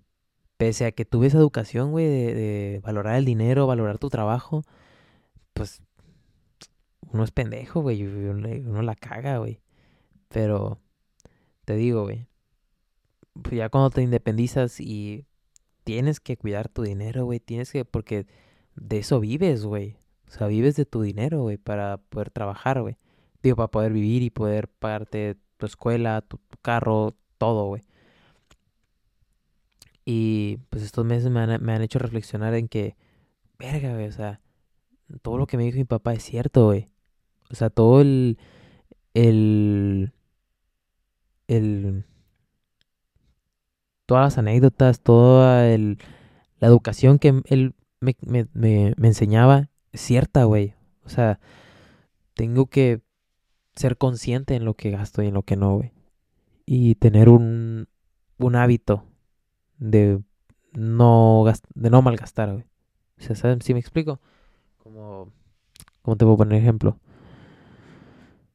[0.60, 4.62] pese a que tuve esa educación, güey, de, de valorar el dinero, valorar tu trabajo,
[5.54, 5.80] pues
[7.12, 8.02] uno es pendejo, güey.
[8.04, 9.62] uno la caga, güey.
[10.28, 10.78] Pero
[11.64, 12.26] te digo, güey.
[13.42, 15.24] pues ya cuando te independizas y
[15.84, 17.40] tienes que cuidar tu dinero, güey.
[17.40, 18.26] Tienes que, porque
[18.76, 19.96] de eso vives, güey.
[20.28, 22.98] O sea, vives de tu dinero, güey, para poder trabajar, güey.
[23.42, 27.82] Digo, para poder vivir y poder pagarte tu escuela, tu, tu carro, todo, güey.
[30.04, 32.96] Y pues estos meses me han, me han hecho reflexionar en que,
[33.58, 34.40] verga, güey, o sea,
[35.22, 36.86] todo lo que me dijo mi papá es cierto, güey.
[37.50, 38.38] O sea, todo el,
[39.14, 40.12] el,
[41.48, 42.04] el,
[44.06, 45.98] todas las anécdotas, toda el,
[46.58, 50.74] la educación que él me, me, me, enseñaba es cierta, güey.
[51.04, 51.40] O sea,
[52.34, 53.02] tengo que
[53.74, 55.92] ser consciente en lo que gasto y en lo que no, güey.
[56.66, 57.88] Y tener un,
[58.38, 59.04] un hábito
[59.80, 60.22] de
[60.72, 62.64] no, de no malgastar, güey.
[63.18, 64.20] ¿Sí me explico?
[64.78, 65.32] Como,
[66.02, 66.96] ¿cómo te puedo poner ejemplo?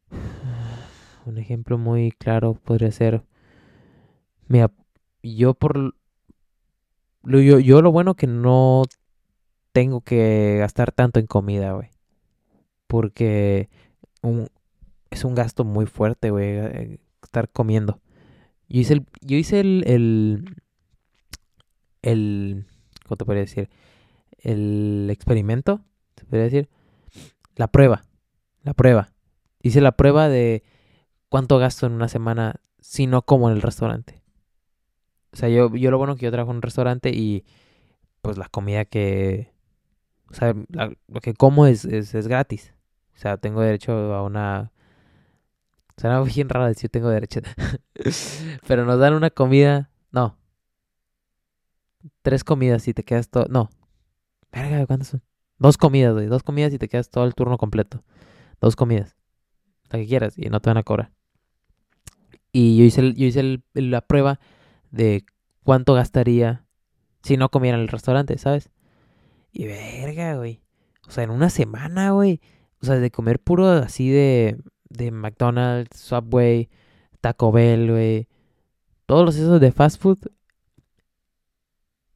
[1.26, 3.24] Un ejemplo muy claro podría ser,
[4.48, 4.72] mira,
[5.24, 5.96] yo por
[7.24, 8.84] lo, yo, yo lo bueno que no
[9.72, 11.90] tengo que gastar tanto en comida, güey.
[12.88, 13.70] Porque
[14.22, 14.48] un,
[15.10, 18.00] es un gasto muy fuerte, güey, eh, estar comiendo.
[18.70, 20.62] Yo hice el, yo hice el,
[22.06, 22.66] el,
[23.04, 23.70] ¿cómo te podría decir?
[24.38, 25.82] El experimento,
[26.16, 26.70] se podría decir.
[27.56, 28.04] La prueba,
[28.64, 29.12] la prueba.
[29.62, 30.64] Hice la prueba de
[31.30, 34.22] cuánto gasto en una semana si no como en el restaurante.
[35.34, 37.44] O sea, yo, yo lo bueno que yo trabajo en un restaurante y
[38.22, 39.52] pues la comida que,
[40.30, 40.54] o sea,
[41.08, 42.74] lo que como es, es, es gratis.
[43.16, 44.72] O sea, tengo derecho a una...
[45.98, 47.42] Suena bien raro decir tengo derecho.
[48.68, 49.90] Pero nos dan una comida...
[50.12, 50.38] No.
[52.22, 53.46] Tres comidas y te quedas todo...
[53.50, 53.70] No.
[54.52, 55.22] Verga, ¿cuántas son?
[55.58, 56.28] Dos comidas, güey.
[56.28, 58.04] Dos comidas y te quedas todo el turno completo.
[58.62, 59.16] Dos comidas.
[59.90, 61.12] La que quieras y no te van a cobrar.
[62.52, 64.40] Y yo hice, el- yo hice la prueba
[64.92, 65.26] de
[65.64, 66.66] cuánto gastaría
[67.24, 68.70] si no comiera en el restaurante, ¿sabes?
[69.52, 70.62] Y verga, güey.
[71.08, 72.40] O sea, en una semana, güey.
[72.82, 74.58] O sea, de comer puro así de,
[74.90, 76.70] de McDonald's, Subway,
[77.22, 78.28] Taco Bell, güey.
[79.06, 80.20] Todos esos de fast food.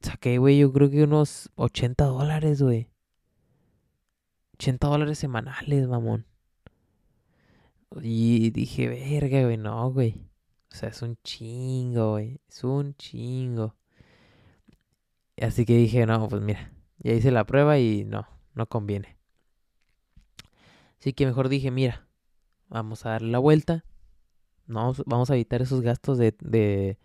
[0.02, 2.88] Saqué, güey, yo creo que unos 80 dólares, güey.
[4.54, 6.26] 80 dólares semanales, mamón.
[8.00, 10.30] Y dije, verga, güey, no, güey.
[10.72, 12.40] O sea, es un chingo, güey.
[12.48, 13.74] Es un chingo.
[15.40, 19.16] Así que dije, no, pues mira, ya hice la prueba y no, no conviene.
[20.98, 22.06] Así que mejor dije, mira,
[22.68, 23.84] vamos a darle la vuelta.
[24.66, 26.98] No, vamos a evitar esos gastos de, de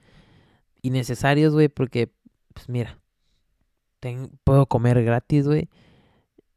[0.82, 2.14] innecesarios, güey, porque,
[2.56, 2.98] pues mira,
[4.44, 5.70] puedo comer gratis, güey.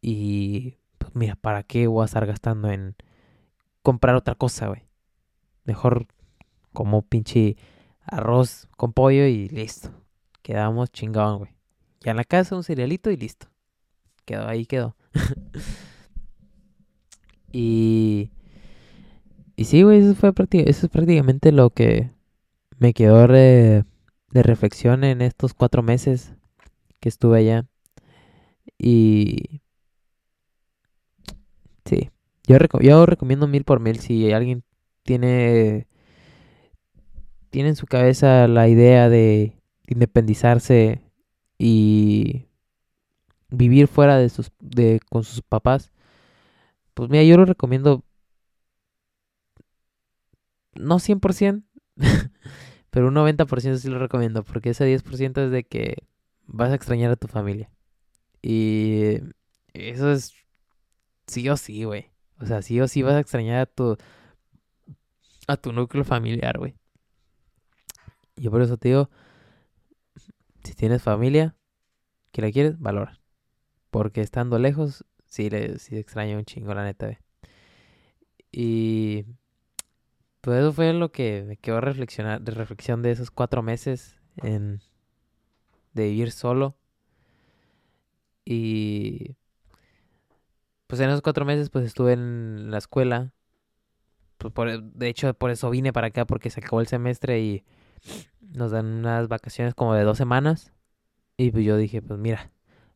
[0.01, 2.95] Y, pues mira, ¿para qué voy a estar gastando en
[3.83, 4.83] comprar otra cosa, güey?
[5.65, 6.07] Mejor
[6.73, 7.57] como pinche
[8.03, 9.91] arroz con pollo y listo.
[10.43, 11.51] Quedamos chingón, güey.
[12.01, 13.49] Ya en la casa un cerealito y listo.
[14.25, 14.97] Quedó ahí, quedó.
[17.53, 18.31] y.
[19.57, 22.11] Y sí, güey, eso, fue prácti- eso es prácticamente lo que
[22.79, 23.85] me quedó re-
[24.31, 26.33] de reflexión en estos cuatro meses
[27.01, 27.67] que estuve allá.
[28.79, 29.61] Y.
[31.85, 32.11] Sí.
[32.47, 34.65] Yo, reco- yo recomiendo mil por mil si alguien
[35.03, 35.87] tiene.
[37.51, 41.01] Tiene en su cabeza la idea de independizarse
[41.59, 42.47] y
[43.51, 45.91] vivir fuera de sus de con sus papás
[46.95, 48.05] pues mira yo lo recomiendo
[50.75, 51.67] no 100%
[52.91, 55.97] pero un 90% sí lo recomiendo porque ese 10% es de que
[56.47, 57.71] vas a extrañar a tu familia
[58.43, 59.19] y
[59.75, 60.35] eso es
[61.27, 62.11] sí o sí güey
[62.41, 63.97] o sea sí o sí vas a extrañar a tu
[65.47, 66.75] a tu núcleo familiar güey
[68.37, 69.11] yo por eso te digo
[70.65, 71.57] si tienes familia
[72.31, 73.21] que la quieres, valora.
[73.91, 77.19] Porque estando lejos, sí, le, sí extraña un chingo, la neta, ve.
[78.53, 79.25] Y
[80.41, 84.81] pues eso fue lo que me quedó reflexionar, de reflexión de esos cuatro meses en,
[85.93, 86.77] de vivir solo.
[88.45, 89.37] Y
[90.87, 93.33] pues en esos cuatro meses pues estuve en la escuela.
[94.39, 97.65] Pues, por- de hecho, por eso vine para acá, porque se acabó el semestre y
[98.41, 100.73] nos dan unas vacaciones como de dos semanas.
[101.39, 102.53] Y pues yo dije, pues mira,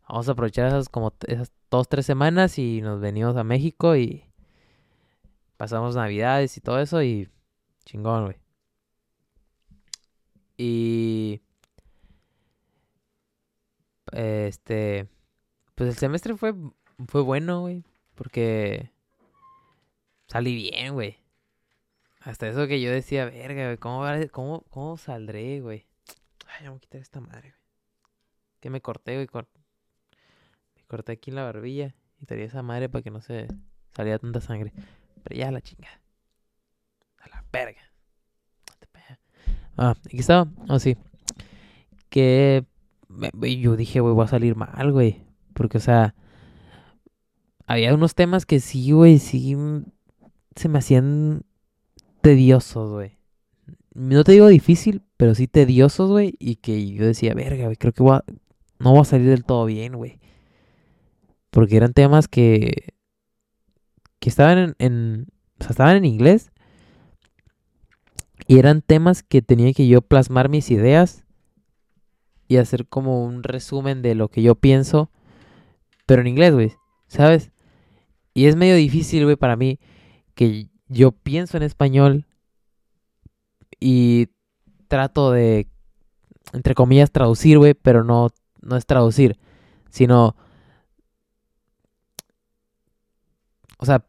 [0.08, 4.24] vamos a aprovechar esas como esas dos, tres semanas y nos venimos a México y
[5.62, 7.28] pasamos navidades y todo eso y
[7.84, 8.36] chingón, güey.
[10.56, 11.40] Y
[14.10, 15.06] este,
[15.76, 16.52] pues el semestre fue,
[17.06, 17.84] fue bueno, güey,
[18.16, 18.90] porque
[20.26, 21.20] salí bien, güey.
[22.22, 24.02] Hasta eso que yo decía, verga, güey, ¿cómo,
[24.32, 25.86] cómo, cómo saldré, güey?
[26.58, 27.62] Ay, voy a quitar esta madre, güey.
[28.58, 33.02] Que me corté, güey, me corté aquí en la barbilla y traía esa madre para
[33.02, 33.46] que no se
[33.92, 34.72] saliera tanta sangre.
[35.22, 36.00] Pero ya la chingada.
[37.18, 37.80] A la verga.
[39.76, 40.50] Ah, aquí estaba.
[40.68, 40.96] Oh, sí.
[42.08, 42.64] Que
[43.08, 45.22] yo dije, güey, voy a salir mal, güey.
[45.54, 46.14] Porque, o sea,
[47.66, 49.56] había unos temas que sí, güey, sí
[50.56, 51.42] se me hacían
[52.20, 53.16] tediosos, güey.
[53.94, 56.34] No te digo difícil, pero sí tediosos, güey.
[56.38, 59.94] Y que yo decía, verga, güey, creo que no voy a salir del todo bien,
[59.94, 60.18] güey.
[61.50, 62.91] Porque eran temas que,
[64.22, 65.26] que estaban en,
[65.58, 66.52] o sea, estaban en inglés.
[68.46, 71.24] Y eran temas que tenía que yo plasmar mis ideas
[72.46, 75.10] y hacer como un resumen de lo que yo pienso,
[76.06, 76.72] pero en inglés, güey,
[77.08, 77.50] ¿sabes?
[78.32, 79.80] Y es medio difícil, güey, para mí
[80.36, 82.24] que yo pienso en español
[83.80, 84.28] y
[84.86, 85.66] trato de,
[86.52, 88.28] entre comillas, traducir, güey, pero no,
[88.60, 89.36] no es traducir,
[89.90, 90.36] sino,
[93.78, 94.04] o sea,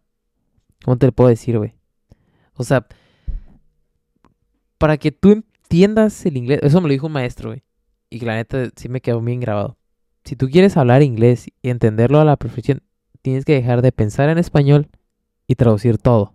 [0.84, 1.74] ¿cómo te lo puedo decir, güey?
[2.56, 2.86] O sea,
[4.78, 7.64] para que tú entiendas el inglés, eso me lo dijo un maestro, güey,
[8.10, 9.78] y la neta sí me quedó bien grabado.
[10.24, 12.82] Si tú quieres hablar inglés y entenderlo a la perfección,
[13.22, 14.90] tienes que dejar de pensar en español
[15.48, 16.34] y traducir todo.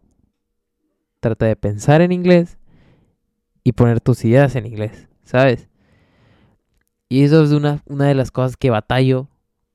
[1.21, 2.59] Trata de pensar en inglés
[3.65, 5.69] y poner tus ideas en inglés, ¿sabes?
[7.09, 9.29] Y eso es una, una de las cosas que batallo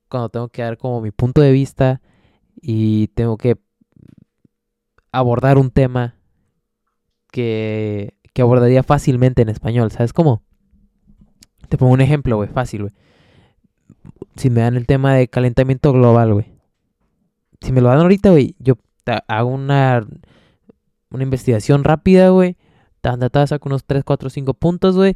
[0.09, 2.01] cuando tengo que dar como mi punto de vista
[2.61, 3.57] y tengo que
[5.13, 6.15] abordar un tema
[7.31, 10.43] que, que abordaría fácilmente en español, ¿sabes cómo?
[11.69, 12.93] Te pongo un ejemplo, güey, fácil, güey.
[14.35, 16.51] Si me dan el tema de calentamiento global, güey.
[17.61, 18.75] Si me lo dan ahorita, güey, yo
[19.27, 20.05] hago una,
[21.11, 22.57] una investigación rápida, güey.
[23.03, 25.15] Saco unos 3, 4, 5 puntos, güey.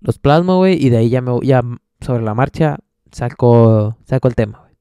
[0.00, 0.84] Los plasmo, güey.
[0.84, 1.62] Y de ahí ya me ya
[2.00, 2.78] sobre la marcha
[3.12, 4.74] saco, saco el tema, güey.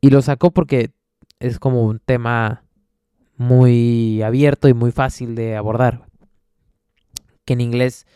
[0.00, 0.90] Y lo saco porque
[1.40, 2.64] es como un tema
[3.36, 6.06] muy abierto y muy fácil de abordar.
[7.44, 8.06] Que en inglés,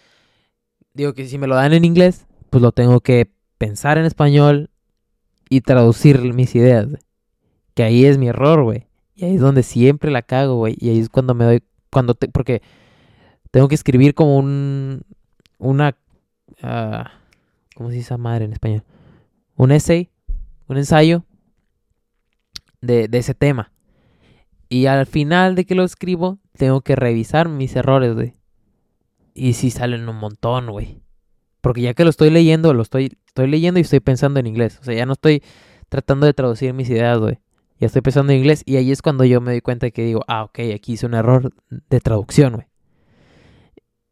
[0.94, 4.70] digo que si me lo dan en inglés, pues lo tengo que pensar en español
[5.48, 6.88] y traducir mis ideas.
[7.74, 8.86] Que ahí es mi error, güey.
[9.14, 10.76] Y ahí es donde siempre la cago, güey.
[10.80, 12.62] Y ahí es cuando me doy, cuando te, porque
[13.50, 15.02] tengo que escribir como un,
[15.58, 15.96] una,
[16.62, 17.10] ah,
[17.74, 18.82] ¿cómo se dice madre en español?
[19.56, 20.10] Un essay,
[20.66, 21.24] un ensayo
[22.80, 23.72] de, ese tema.
[24.68, 28.34] Y al final de que lo escribo, tengo que revisar mis errores, güey.
[29.34, 31.02] Y si salen un montón, güey.
[31.60, 34.78] Porque ya que lo estoy leyendo, lo estoy, estoy leyendo y estoy pensando en inglés.
[34.80, 35.42] O sea, ya no estoy
[35.88, 37.38] tratando de traducir mis ideas, güey.
[37.78, 38.62] Ya estoy pensando en inglés.
[38.66, 41.14] Y ahí es cuando yo me doy cuenta que digo, ah, ok, aquí hice un
[41.14, 42.66] error de traducción, güey.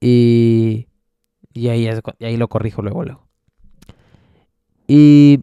[0.00, 0.88] Y,
[1.52, 1.88] y ahí,
[2.18, 3.28] y ahí lo corrijo luego, luego.
[4.86, 5.40] Y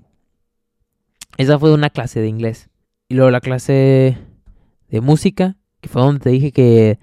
[1.38, 2.70] esa fue una clase de inglés.
[3.08, 4.18] Y luego la clase
[4.90, 7.00] de música, que fue donde te dije que,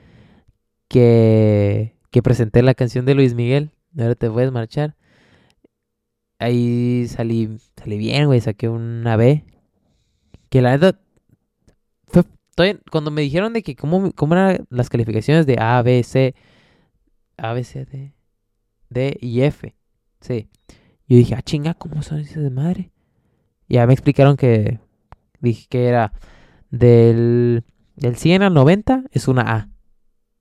[0.89, 3.71] que, presenté la canción de Luis Miguel.
[3.99, 4.97] Ahora te puedes marchar.
[6.39, 8.41] Ahí salí, salí bien, güey.
[8.41, 9.45] Saqué una B.
[10.51, 10.79] Que la
[12.55, 16.35] todavía- cuando me dijeron de que cómo, cómo eran las calificaciones de A, B, C.
[17.37, 18.13] A, B, C, D.
[18.91, 19.75] D y F.
[20.21, 20.49] Sí.
[21.09, 22.91] Yo dije, ah, chinga, ¿cómo son esas de madre?
[23.69, 24.79] Y ya me explicaron que.
[25.43, 26.13] Dije que era
[26.71, 27.65] del,
[27.97, 29.69] del 100 al 90 es una A.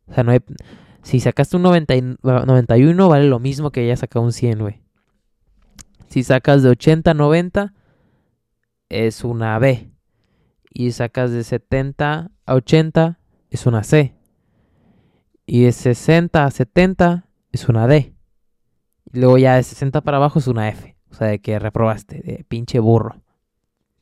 [0.08, 0.40] O sea, no hay.
[1.04, 4.82] Si sacaste un 90 y- 91, vale lo mismo que ya sacado un 100, güey.
[6.08, 7.74] Si sacas de 80 a 90,
[8.90, 9.92] es una B.
[10.74, 14.16] Y sacas de 70 a 80, es una C.
[15.46, 18.14] Y de 60 a 70, es una D.
[19.14, 20.96] Y luego ya de 60 para abajo es una F.
[21.10, 23.22] O sea, de que reprobaste, de pinche burro.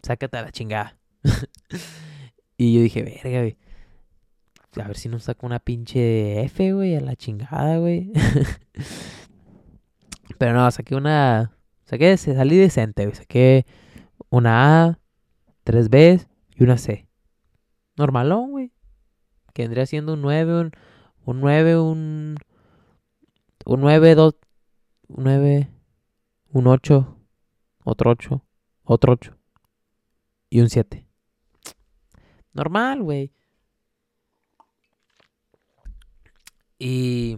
[0.02, 0.98] Sácate a la chingada.
[2.58, 3.58] y yo dije, verga, güey.
[4.76, 8.12] A ver si no saco una pinche F, güey, a la chingada, güey.
[10.38, 11.52] Pero no, saqué una.
[11.86, 13.16] Saqué, salí decente, güey.
[13.16, 13.66] Saqué
[14.30, 15.00] una A,
[15.64, 16.22] tres B
[16.56, 17.08] y una C.
[17.98, 18.72] Normalón, güey.
[19.54, 20.72] Que vendría siendo un 9, un,
[21.26, 22.38] un 9, un.
[23.66, 24.36] un 9, 2,
[25.08, 25.70] un 9,
[26.52, 27.18] un 8,
[27.84, 28.46] otro 8,
[28.84, 29.39] otro 8
[30.50, 31.06] y un 7.
[32.54, 33.32] Normal, güey.
[36.80, 37.38] Y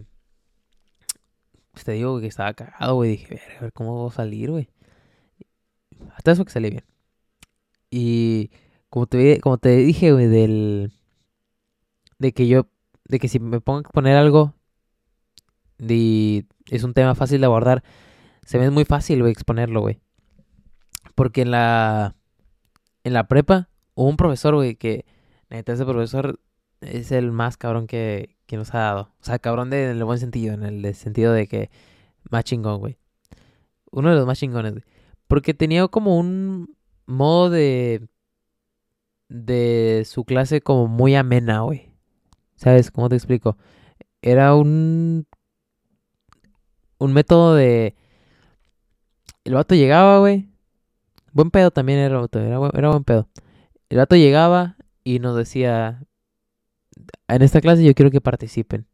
[1.72, 3.10] pues te digo que estaba cagado, güey.
[3.10, 4.68] Dije, "Verga, a ver cómo voy a salir, güey.
[6.14, 6.84] Hasta eso que salí bien.
[7.90, 8.50] Y
[8.88, 10.92] como te, como te dije, güey, del...
[12.18, 12.68] De que yo...
[13.04, 14.54] De que si me pongo a exponer algo...
[15.78, 17.82] Y es un tema fácil de abordar.
[18.44, 20.00] Se me es muy fácil, güey, exponerlo, güey.
[21.14, 22.14] Porque en la...
[23.04, 25.04] En la prepa hubo un profesor, güey, que...
[25.50, 26.40] Neta, ese profesor
[26.80, 29.12] es el más cabrón que, que nos ha dado.
[29.20, 31.70] O sea, cabrón de, en el buen sentido, en el sentido de que
[32.30, 32.98] más chingón, güey.
[33.90, 34.84] Uno de los más chingones, güey.
[35.28, 36.76] Porque tenía como un
[37.06, 38.08] modo de
[39.28, 41.90] de su clase como muy amena, güey.
[42.56, 43.56] ¿Sabes cómo te explico?
[44.20, 45.26] Era un
[46.98, 47.96] un método de
[49.44, 50.51] el vato llegaba, güey.
[51.32, 53.28] Buen pedo también era, el vato, era, buen- pedo.
[53.88, 56.04] El vato llegaba y nos decía,
[57.28, 58.86] en esta clase yo quiero que participen.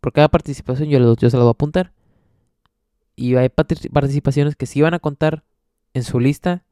[0.00, 1.92] Por cada participación yo, se las voy a apuntar.
[3.14, 5.44] Y hay partic- participaciones que sí van a contar
[5.94, 6.64] en su lista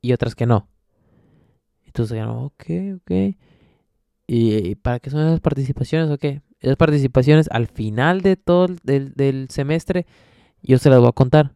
[0.00, 0.68] y otras que no.
[1.84, 2.64] Entonces, ok,
[2.96, 3.36] ok.
[4.26, 6.42] ¿Y, para qué son esas participaciones o qué?
[6.60, 10.06] Esas participaciones al final de todo el del semestre
[10.62, 11.55] yo se las voy a contar.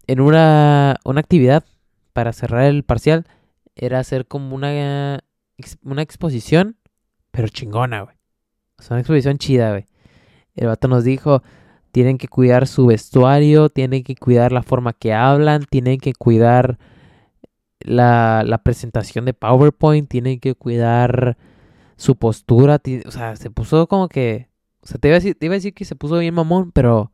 [0.07, 1.65] en una, una actividad
[2.13, 3.27] para cerrar el parcial
[3.75, 5.21] era hacer como una,
[5.83, 6.77] una exposición,
[7.31, 8.18] pero chingona, güey.
[8.79, 9.87] Sea, una exposición chida, güey.
[10.55, 11.43] El vato nos dijo,
[11.93, 16.79] tienen que cuidar su vestuario, tienen que cuidar la forma que hablan, tienen que cuidar
[17.81, 21.37] la, la presentación de PowerPoint, tienen que cuidar
[21.97, 22.81] su postura.
[23.07, 24.49] O sea, se puso como que...
[24.81, 26.73] O sea, te iba a decir, te iba a decir que se puso bien mamón,
[26.73, 27.13] pero...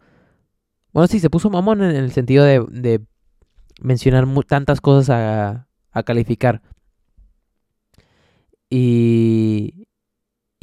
[0.93, 3.01] Bueno, sí, se puso mamón en el sentido de, de
[3.81, 6.62] mencionar tantas cosas a, a calificar.
[8.71, 9.87] Y...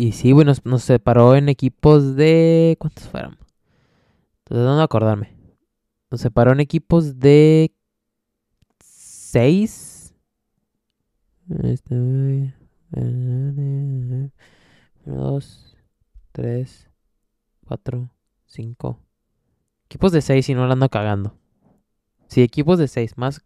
[0.01, 2.75] Y sí, güey, nos, separó en equipos de...
[2.79, 3.37] ¿Cuántos fueron?
[4.45, 5.37] Tratando de acordarme.
[6.09, 7.71] Nos separó en equipos de...
[8.83, 10.15] Seis.
[11.61, 12.55] Este,
[15.05, 15.77] dos,
[16.31, 16.89] tres,
[17.63, 18.09] cuatro,
[18.47, 18.99] cinco.
[19.85, 21.37] Equipos de seis y no la ando cagando.
[22.27, 23.19] Sí, equipos de seis.
[23.19, 23.45] Más.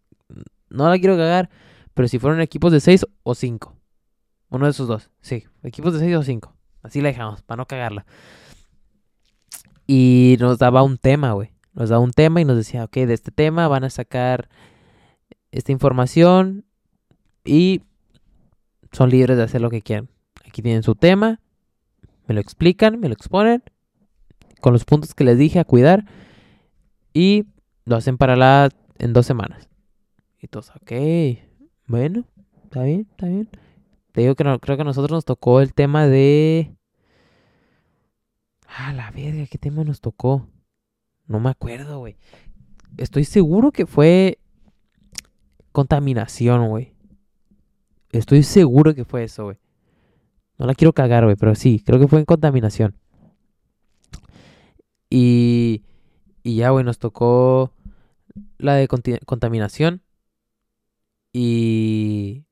[0.70, 1.49] No la quiero cagar.
[1.93, 3.76] Pero si fueron equipos de seis o cinco.
[4.56, 5.10] Uno de esos dos.
[5.20, 6.56] Sí, equipos de seis o cinco.
[6.82, 8.06] Así la dejamos, para no cagarla.
[9.86, 11.51] Y nos daba un tema, güey.
[11.74, 14.47] Nos daba un tema y nos decía, ok, de este tema van a sacar
[15.51, 16.64] esta información
[17.43, 17.82] y
[18.93, 20.08] son libres de hacer lo que quieran.
[20.47, 21.41] Aquí tienen su tema,
[22.26, 23.62] me lo explican, me lo exponen,
[24.62, 26.06] con los puntos que les dije a cuidar
[27.14, 27.43] y
[27.84, 29.68] lo hacen para la en dos semanas.
[30.41, 30.93] Y todos, ok,
[31.88, 32.24] bueno,
[32.64, 33.49] está bien, está bien.
[34.16, 36.74] Te digo que creo que a nosotros nos tocó el tema de...
[38.66, 40.47] Ah, la verga, ¿qué tema nos tocó?
[41.28, 42.16] No me acuerdo, güey.
[42.95, 44.39] Estoy seguro que fue
[45.74, 46.93] contaminación, güey.
[48.13, 49.57] Estoy seguro que fue eso, güey.
[50.57, 52.95] No la quiero cagar, güey, pero sí, creo que fue en contaminación.
[55.09, 55.84] Y,
[56.41, 57.74] y ya, güey, nos tocó
[58.59, 60.03] la de contaminación.
[61.34, 62.44] Y,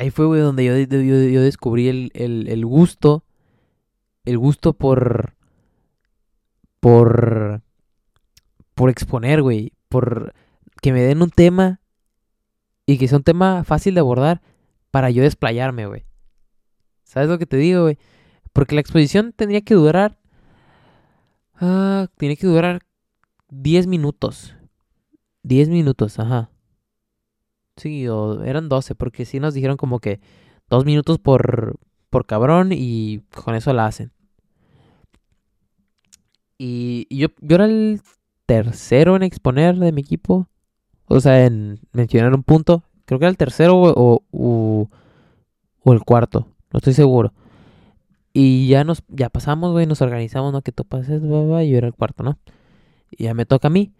[0.00, 3.22] ahí fue, güey, donde yo, descubrí el gusto,
[4.24, 5.34] el gusto por,
[6.80, 7.60] por,
[8.74, 10.32] por exponer, güey, por
[10.80, 11.80] que me den un tema
[12.86, 14.40] y que sea un tema fácil de abordar
[14.90, 16.06] para yo desplayarme, güey.
[17.04, 17.98] ¿Sabes lo que te digo, güey?
[18.54, 20.18] Porque la exposición tendría que durar.
[21.54, 22.80] Ah, tiene que durar
[23.50, 24.56] 10 minutos.
[25.42, 26.50] 10 minutos, ajá.
[27.76, 30.20] Sí, o eran 12, porque sí nos dijeron como que
[30.68, 31.78] 2 minutos por,
[32.10, 34.12] por cabrón y con eso la hacen.
[36.58, 38.02] Y, yo, yo era el
[38.46, 40.48] tercero en exponer de mi equipo.
[41.06, 42.84] O sea, en mencionar un punto.
[43.06, 44.88] Creo que era el tercero o, o,
[45.82, 46.48] o el cuarto.
[46.72, 47.32] No estoy seguro.
[48.32, 50.62] Y ya nos, ya pasamos, güey, nos organizamos, ¿no?
[50.62, 52.38] Que tú pases, y yo era el cuarto, ¿no?
[53.10, 53.92] Y ya me toca a mí.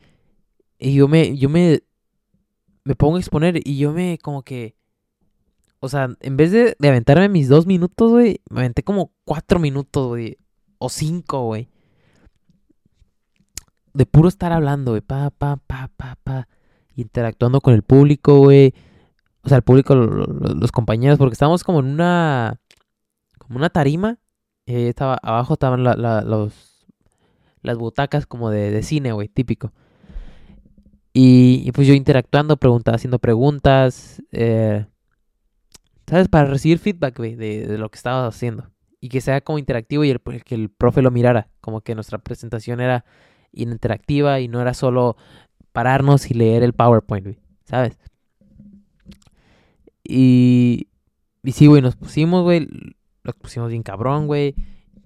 [0.78, 1.80] Y yo me, yo me,
[2.84, 4.74] me pongo a exponer y yo me, como que,
[5.80, 10.08] o sea, en vez de, aventarme mis dos minutos, güey, me aventé como cuatro minutos,
[10.08, 10.36] güey,
[10.78, 11.68] o cinco, güey.
[13.92, 16.48] De puro estar hablando, güey, pa, pa, pa, pa, pa,
[16.94, 18.72] interactuando con el público, güey.
[19.42, 22.60] O sea, el público, lo- lo- los compañeros, porque estábamos como en una,
[23.38, 24.18] como una tarima.
[24.66, 26.86] Y ahí estaba, abajo estaban la- la- los,
[27.62, 29.72] las butacas como de, de cine, güey, típico.
[31.12, 34.86] Y, pues yo interactuando, pregunta, haciendo preguntas, eh,
[36.06, 36.28] ¿sabes?
[36.28, 38.70] Para recibir feedback, güey, de, lo que estaba haciendo.
[39.00, 41.48] Y que sea como interactivo y el, pues, que el profe lo mirara.
[41.60, 43.04] Como que nuestra presentación era
[43.52, 45.16] interactiva y no era solo
[45.72, 47.98] pararnos y leer el PowerPoint, güey, ¿sabes?
[50.04, 50.88] Y,
[51.42, 52.68] y sí, güey, nos pusimos, güey,
[53.24, 54.54] nos pusimos bien cabrón, güey.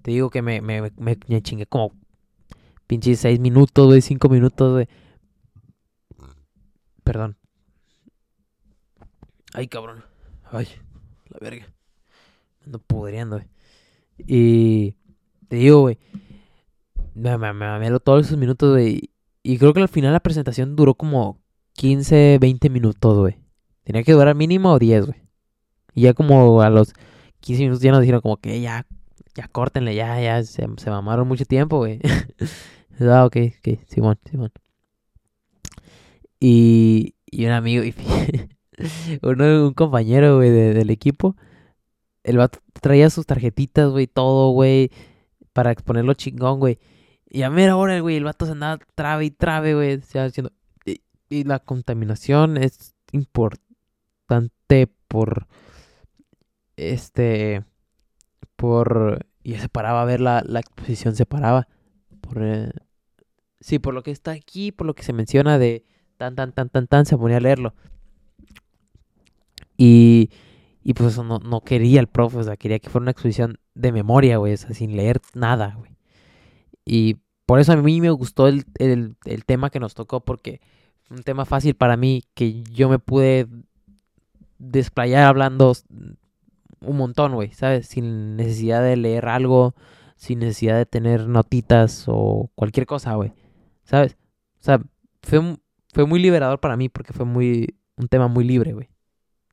[0.01, 1.91] Te digo que me, me, me, chingué como
[2.87, 4.87] pinches seis minutos, güey, cinco minutos, güey.
[7.05, 7.37] Perdón.
[9.53, 10.03] Ay, cabrón.
[10.51, 10.67] Ay,
[11.29, 11.67] la verga.
[12.59, 13.47] Me Ando pudriendo, güey.
[14.17, 14.95] Y
[15.47, 15.99] te digo, güey.
[17.13, 19.11] Me, me, me todos esos minutos, güey.
[19.43, 21.39] Y creo que al final la presentación duró como
[21.73, 23.37] 15, 20 minutos, güey.
[23.83, 25.21] Tenía que durar mínimo 10, güey.
[25.93, 26.93] Y ya como a los
[27.41, 28.87] 15 minutos ya nos dijeron como que ya,
[29.35, 31.99] ya córtenle, ya, ya, se, se mamaron mucho tiempo, güey.
[32.99, 34.51] ah, ok, ok, Simón, Simón.
[36.39, 37.93] Y, y un amigo, y
[39.21, 41.35] uno, un compañero, güey, de- del equipo,
[42.23, 44.91] el vato traía sus tarjetitas, güey, todo, güey,
[45.53, 46.79] para exponerlo chingón, güey.
[47.29, 50.25] Y a mera hora, güey, el vato se andaba trabe y trabe, güey, o sea,
[50.25, 50.51] diciendo,
[51.29, 55.47] y, la contaminación es importante por,
[56.77, 57.63] este,
[58.55, 61.67] por, y se paraba a ver la, la exposición, se paraba,
[62.21, 62.71] por, eh,
[63.59, 65.85] sí, por lo que está aquí, por lo que se menciona de
[66.17, 67.73] tan, tan, tan, tan, tan, se ponía a leerlo.
[69.77, 70.29] Y,
[70.83, 73.59] y pues eso no, no quería el profe, o sea, quería que fuera una exposición
[73.73, 75.91] de memoria, güey, o sea, sin leer nada, güey.
[76.85, 80.61] Y por eso a mí me gustó el, el, el tema que nos tocó, porque
[81.09, 83.47] un tema fácil para mí, que yo me pude
[84.57, 85.73] desplayar hablando
[86.81, 87.87] un montón, güey, ¿sabes?
[87.87, 89.75] Sin necesidad de leer algo,
[90.15, 93.33] sin necesidad de tener notitas o cualquier cosa, güey,
[93.83, 94.17] ¿sabes?
[94.61, 94.81] O sea,
[95.21, 95.59] fue, un-
[95.95, 98.89] fue muy liberador para mí porque fue muy un tema muy libre, güey.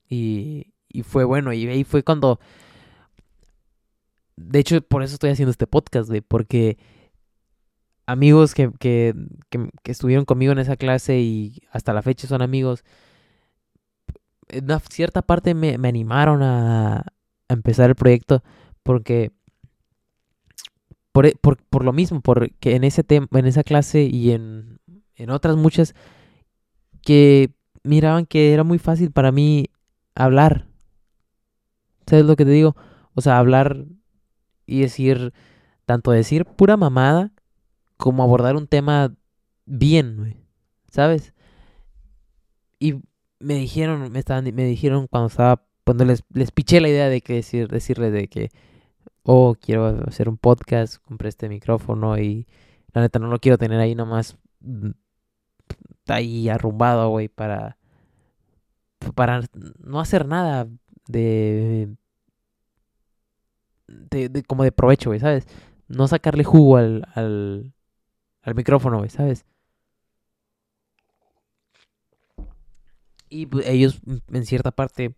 [0.08, 2.40] Y, y fue bueno, y ahí fue cuando...
[4.34, 6.78] De hecho, por eso estoy haciendo este podcast, güey, porque
[8.06, 9.14] amigos que, que,
[9.50, 12.82] que, que estuvieron conmigo en esa clase y hasta la fecha son amigos,
[14.48, 18.42] en una cierta parte me, me animaron a, a empezar el proyecto
[18.82, 19.30] porque
[21.12, 24.80] por, e- por, por lo mismo, porque en ese tema, en esa clase y en,
[25.14, 25.94] en otras muchas
[27.02, 27.50] que
[27.82, 29.66] miraban que era muy fácil para mí
[30.14, 30.66] hablar.
[32.06, 32.76] ¿Sabes lo que te digo?
[33.14, 33.84] O sea, hablar
[34.66, 35.32] y decir,
[35.84, 37.32] tanto decir pura mamada
[37.96, 39.14] como abordar un tema
[39.66, 40.46] bien.
[40.90, 41.34] ¿Sabes?
[42.78, 43.00] Y
[43.38, 47.20] me dijeron, me estaban, me dijeron cuando estaba, cuando les, les piché la idea de
[47.20, 48.50] que decir, decirles de que,
[49.22, 52.46] oh, quiero hacer un podcast, compré este micrófono y
[52.92, 54.36] la neta no lo quiero tener ahí nomás
[56.08, 57.78] ahí arrumbado, güey, para,
[59.14, 59.42] para
[59.78, 60.68] no hacer nada
[61.06, 61.88] de,
[63.88, 65.46] de, como de provecho, güey, ¿sabes?
[65.88, 67.72] No sacarle jugo al, al,
[68.42, 69.44] al micrófono, güey, ¿sabes?
[73.28, 75.14] Y pues, ellos, mm, en cierta parte,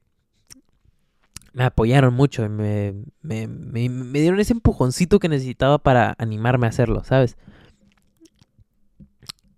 [1.53, 2.45] me apoyaron mucho.
[2.45, 7.37] y me, me, me dieron ese empujoncito que necesitaba para animarme a hacerlo, ¿sabes?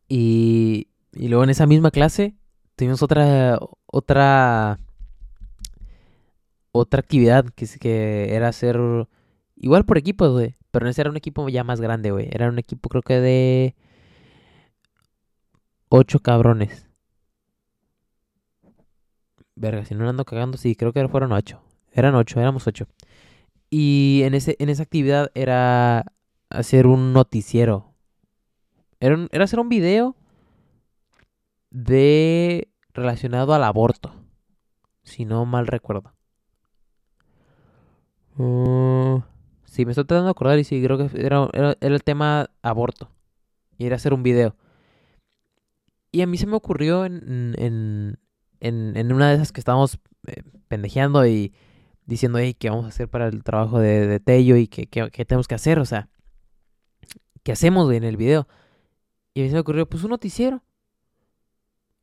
[0.08, 0.88] Y,
[1.18, 2.36] y luego en esa misma clase
[2.76, 4.78] tuvimos otra, otra,
[6.72, 8.78] otra actividad que, que era hacer
[9.56, 10.54] igual por equipos, güey.
[10.70, 12.28] Pero ese era un equipo ya más grande, güey.
[12.30, 13.74] Era un equipo creo que de
[15.88, 16.86] ocho cabrones.
[19.54, 21.62] Verga, si no ando cagando, sí, creo que fueron ocho.
[21.92, 22.86] Eran ocho, éramos ocho.
[23.70, 26.12] Y en, ese, en esa actividad era
[26.50, 27.94] hacer un noticiero.
[29.00, 30.15] Era, era hacer un video
[31.76, 34.14] de relacionado al aborto.
[35.02, 36.14] Si no mal recuerdo.
[38.36, 39.18] Mm,
[39.66, 42.48] sí, me estoy tratando de acordar y sí, creo que era, era, era el tema
[42.62, 43.10] aborto.
[43.76, 44.56] Y era hacer un video.
[46.12, 48.18] Y a mí se me ocurrió en, en,
[48.60, 51.52] en, en una de esas que estábamos eh, pendejeando y
[52.06, 54.56] diciendo, hey, ¿qué vamos a hacer para el trabajo de, de Tello?
[54.56, 56.08] Y qué, qué, qué tenemos que hacer, o sea,
[57.42, 58.48] ¿qué hacemos, en el video?
[59.34, 60.62] Y a mí se me ocurrió, pues un noticiero.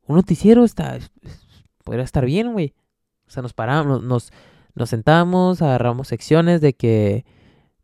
[0.08, 1.40] Un noticiero está, es- es-
[1.84, 2.74] podría estar bien, güey.
[3.28, 4.32] O sea, nos paramos, nos,
[4.76, 7.26] nos sentamos, agarramos secciones de que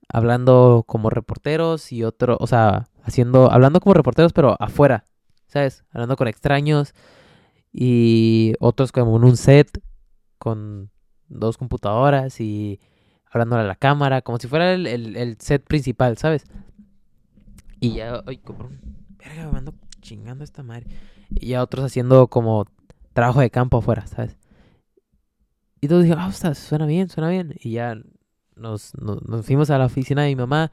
[0.07, 5.05] hablando como reporteros y otro, o sea, haciendo, hablando como reporteros, pero afuera,
[5.47, 5.83] ¿sabes?
[5.91, 6.93] Hablando con extraños
[7.71, 9.81] y otros como en un set
[10.37, 10.89] con
[11.27, 12.79] dos computadoras y
[13.31, 16.45] hablándole a la cámara, como si fuera el, el- set principal, ¿sabes?
[17.79, 18.79] Y ya, ay, cabrón,
[19.17, 20.87] verga, me ando chingando esta madre.
[21.29, 22.65] Y ya otros haciendo como
[23.13, 24.37] trabajo de campo afuera, ¿sabes?
[25.81, 27.55] Y todos dijeron, ah, está, suena bien, suena bien.
[27.59, 27.95] Y ya
[28.55, 30.71] nos, nos, fuimos a la oficina de mi mamá.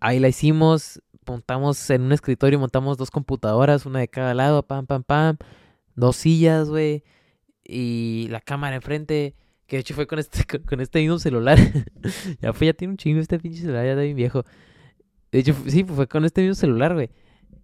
[0.00, 1.02] Ahí la hicimos.
[1.26, 5.36] Montamos en un escritorio, montamos dos computadoras, una de cada lado, pam, pam, pam.
[5.94, 7.04] Dos sillas, güey.
[7.64, 9.34] Y la cámara enfrente.
[9.66, 11.58] Que de hecho fue con este, con, este mismo celular.
[12.40, 14.44] ya fue, ya tiene un chingo este pinche celular, ya está bien viejo.
[15.30, 17.10] De hecho, sí, fue con este mismo celular, güey.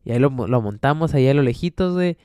[0.04, 2.16] Y ahí lo, lo montamos ahí a lo lejitos, güey.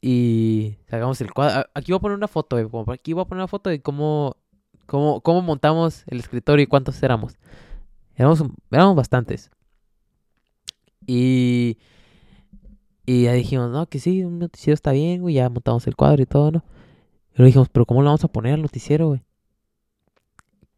[0.00, 1.68] Y sacamos el cuadro.
[1.74, 2.84] Aquí voy a poner una foto, güey.
[2.94, 4.36] Aquí voy a poner una foto de cómo,
[4.86, 7.38] cómo, cómo montamos el escritorio y cuántos éramos.
[8.16, 9.50] Éramos, éramos bastantes.
[11.06, 11.78] Y,
[13.06, 15.36] y ya dijimos, no, que sí, un noticiero está bien, güey.
[15.36, 16.64] Ya montamos el cuadro y todo, ¿no?
[17.32, 19.22] Y luego dijimos, pero ¿cómo le vamos a poner al noticiero, güey?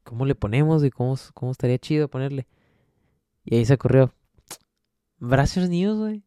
[0.05, 2.47] ¿Cómo le ponemos y cómo, cómo estaría chido ponerle?
[3.45, 4.15] Y ahí se ocurrió,
[5.25, 6.25] Brazzers News, güey.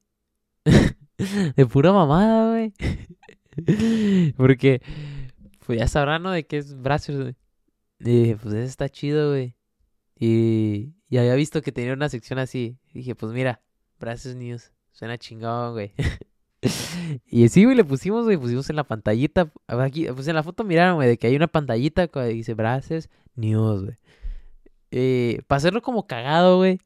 [1.56, 2.74] De pura mamada, güey.
[4.38, 4.82] Porque,
[5.66, 6.32] pues ya sabrán, ¿no?
[6.32, 7.36] De qué es Brazzers, güey.
[8.00, 9.56] Y dije, pues ese está chido, güey.
[10.20, 12.78] Y, y había visto que tenía una sección así.
[12.94, 13.62] Dije, pues mira,
[14.00, 14.72] Brazzers News.
[14.92, 15.94] Suena chingón, güey.
[17.28, 18.38] y sí, güey, le pusimos, güey.
[18.38, 19.52] Pusimos en la pantallita.
[19.68, 23.10] Aquí, pues en la foto miraron, güey, de que hay una pantallita que dice Brazzers
[23.36, 23.98] News, güey.
[24.92, 26.80] Eh, para hacerlo como cagado, güey.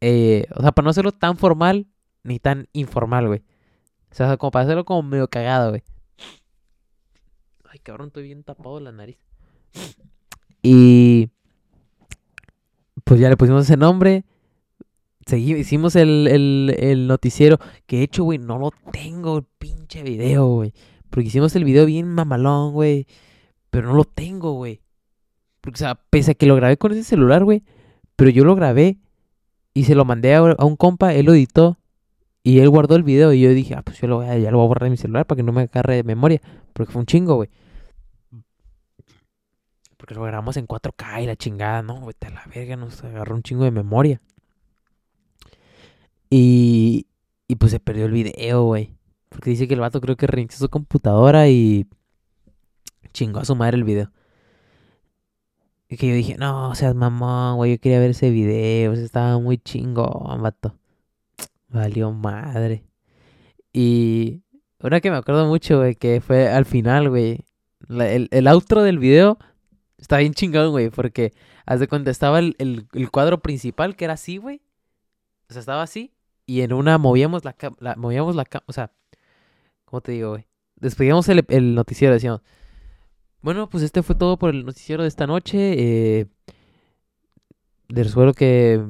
[0.00, 1.86] Eh, o sea, para no hacerlo tan formal
[2.22, 3.42] ni tan informal, güey.
[4.10, 5.82] O sea, como para hacerlo como medio cagado, güey.
[7.68, 9.18] Ay, cabrón, estoy bien tapado la nariz.
[10.62, 11.30] Y
[13.04, 14.24] pues ya le pusimos ese nombre.
[15.30, 17.58] Hicimos el, el, el noticiero.
[17.86, 20.72] Que de hecho, güey, no lo tengo el pinche video, güey.
[21.08, 23.06] Porque hicimos el video bien mamalón, güey.
[23.70, 24.80] Pero no lo tengo, güey.
[25.60, 27.62] Porque, o sea, pese a que lo grabé con ese celular, güey.
[28.16, 28.98] Pero yo lo grabé
[29.74, 31.78] y se lo mandé a, un compa, él lo editó.
[32.42, 34.50] Y él guardó el video y yo dije, ah, pues yo lo voy a, ya
[34.50, 36.40] lo voy a borrar de mi celular para que no me agarre de memoria.
[36.72, 37.50] Porque fue un chingo, güey.
[39.98, 43.34] Porque lo grabamos en 4K y la chingada, no, güey, a la verga, nos agarró
[43.34, 44.22] un chingo de memoria.
[46.30, 47.06] Y,
[47.46, 48.96] y pues se perdió el video, güey.
[49.28, 51.86] Porque dice que el vato creo que reinició su computadora y
[53.12, 54.10] chingó a su madre el video.
[55.98, 60.40] Que yo dije, no, seas mamón, güey, yo quería ver ese video, estaba muy chingón,
[60.40, 60.76] vato.
[61.68, 62.84] Valió madre.
[63.72, 64.42] Y
[64.80, 67.44] una que me acuerdo mucho, güey, que fue al final, güey.
[67.88, 69.38] el, el outro del video
[69.98, 71.32] está bien chingón, güey, porque
[71.66, 74.62] haz de cuenta estaba el, el, el cuadro principal que era así, güey.
[75.48, 76.12] O sea, estaba así.
[76.46, 78.92] Y en una movíamos la, la movíamos la o sea,
[79.84, 80.46] ¿cómo te digo, güey?
[80.76, 82.42] Despedíamos el, el noticiero, decíamos.
[83.42, 85.74] Bueno, pues este fue todo por el noticiero de esta noche.
[85.78, 86.26] Eh,
[87.88, 88.84] les recuerdo que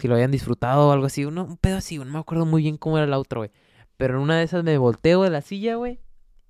[0.00, 1.24] que lo hayan disfrutado o algo así.
[1.24, 3.50] Uno, un pedo así, no me acuerdo muy bien cómo era el outro, güey.
[3.96, 6.00] Pero en una de esas me volteo de la silla, güey.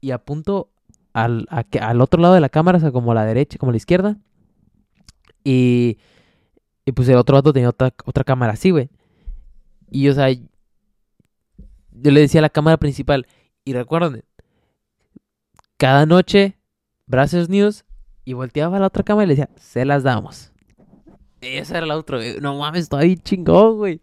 [0.01, 0.71] Y apunto
[1.13, 3.73] al, al otro lado de la cámara, o sea, como a la derecha, como a
[3.75, 4.17] la izquierda.
[5.45, 5.99] Y,
[6.87, 8.89] y pues el otro lado tenía otra, otra cámara así, güey.
[9.91, 13.27] Y, o sea, yo le decía a la cámara principal.
[13.65, 14.25] Y recuerden,
[15.81, 16.59] cada noche,
[17.07, 17.85] Brazzers News.
[18.27, 20.53] Y volteaba a la otra cámara y le decía, se las damos.
[21.41, 22.39] Esa era la otra, güey.
[22.41, 24.03] No mames, estaba bien chingón, güey.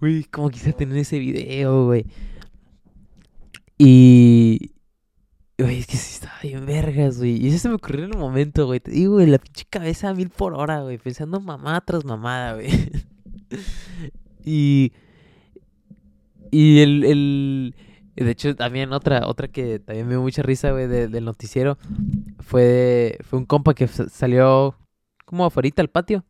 [0.00, 2.04] Güey, como quise tener ese video, güey.
[3.78, 4.72] Y.
[5.56, 7.36] Güey, es que sí estaba bien vergas, güey.
[7.36, 8.80] Y eso se me ocurrió en un momento, güey.
[8.80, 10.98] Te digo, güey, la pinche cabeza a mil por hora, güey.
[10.98, 12.68] Pensando mamada tras mamada, güey.
[14.44, 14.92] y.
[16.50, 17.74] Y el, el.
[18.16, 21.78] De hecho, también otra, otra que también me dio mucha risa, güey, de- del noticiero.
[22.40, 24.76] Fue, fue un compa que sa- salió
[25.24, 26.24] como afuera al patio.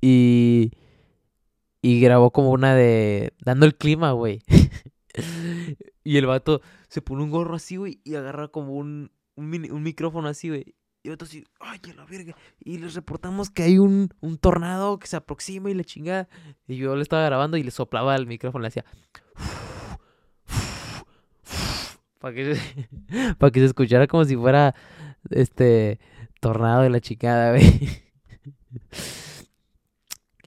[0.00, 0.70] Y.
[1.82, 3.32] Y grabó como una de.
[3.44, 4.40] Dando el clima, güey.
[6.04, 9.70] y el vato se pone un gorro así, güey, y agarra como un, un, mini-
[9.70, 10.74] un micrófono así, güey.
[11.02, 12.34] Y el vato así, ay, la verga.
[12.58, 16.28] Y les reportamos que hay un, un tornado que se aproxima y la chingada.
[16.66, 18.84] Y yo le estaba grabando y le soplaba el micrófono, le hacía.
[22.18, 22.86] Para que, se-
[23.52, 24.74] que se escuchara como si fuera
[25.30, 26.00] este
[26.40, 27.88] tornado de la chingada, güey.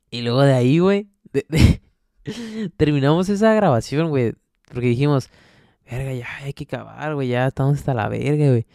[0.10, 1.82] Y luego de ahí, güey, de-
[2.78, 4.34] terminamos esa grabación, güey.
[4.68, 5.30] Porque dijimos,
[5.90, 8.66] verga, ya hay que acabar, güey, ya estamos hasta la verga, güey.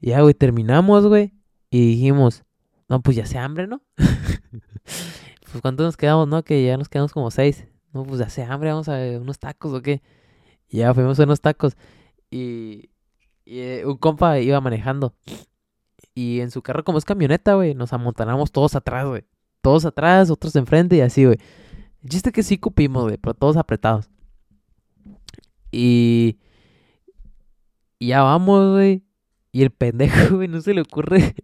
[0.00, 1.32] Ya, güey, terminamos, güey.
[1.70, 2.44] Y dijimos,
[2.88, 3.82] no, pues ya se hambre, ¿no?
[3.96, 6.42] pues cuánto nos quedamos, ¿no?
[6.42, 7.66] Que ya nos quedamos como seis.
[7.92, 10.02] No, pues ya se hambre, vamos a unos tacos o qué.
[10.68, 11.76] Y ya fuimos a unos tacos.
[12.32, 12.88] Y,
[13.44, 15.14] eh, un compa iba manejando.
[16.14, 19.24] Y en su carro, como es camioneta, güey, nos amontonamos todos atrás, güey.
[19.60, 21.36] Todos atrás, otros enfrente y así, güey.
[22.08, 24.10] Chiste que sí cupimos, güey, pero todos apretados.
[25.70, 26.38] Y...
[27.98, 29.04] Y ya vamos, güey.
[29.52, 31.34] Y el pendejo, güey, no se le ocurre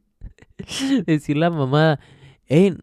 [1.07, 2.01] decirle a la
[2.47, 2.77] hey,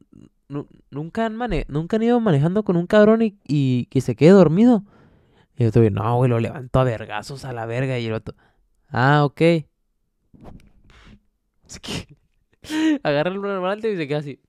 [0.48, 4.30] nu- nunca han, mane nunca han ido manejando con un cabrón y que se quede
[4.30, 4.86] dormido.
[5.58, 7.98] Y yo estoy, no, güey, lo levanto a vergazos a la verga.
[8.00, 8.36] Y el otro,
[8.90, 9.42] ah, ok.
[11.68, 12.18] Es que
[13.04, 14.40] agarra el volante y se queda así.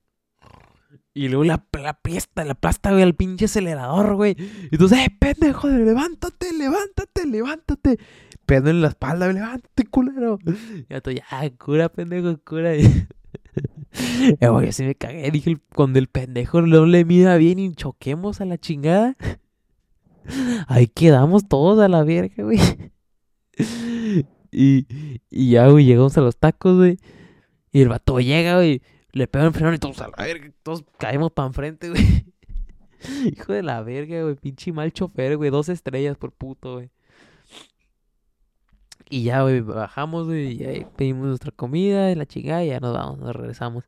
[1.13, 1.99] Y luego la, la
[2.35, 4.35] la aplasta, güey, al pinche acelerador, güey.
[4.37, 7.97] Y entonces, eh, pendejo, levántate, levántate, levántate.
[8.45, 10.37] Pedo en la espalda, güey, levántate, culero.
[10.45, 11.25] Y ya, tú, ya,
[11.57, 12.73] cura, pendejo, cura.
[14.39, 15.31] Eh, güey, sí me cagué.
[15.31, 19.15] Dije, el- cuando el pendejo no le mida bien y choquemos a la chingada.
[20.67, 22.59] Ahí quedamos todos a la verga, güey.
[24.49, 24.87] Y,
[25.29, 26.97] y ya, güey, llegamos a los tacos, güey.
[27.71, 28.81] Y el vato llega, güey.
[29.11, 30.51] Le pega el freno y todos a la verga.
[30.63, 32.25] Todos caemos para enfrente, güey.
[33.25, 34.35] Hijo de la verga, güey.
[34.35, 35.49] Pinche mal chofer, güey.
[35.49, 36.89] Dos estrellas por puto, güey.
[39.09, 40.61] Y ya, güey, bajamos, güey.
[40.61, 42.63] Y ahí pedimos nuestra comida y la chingada.
[42.63, 43.85] Y ya nos vamos, nos regresamos.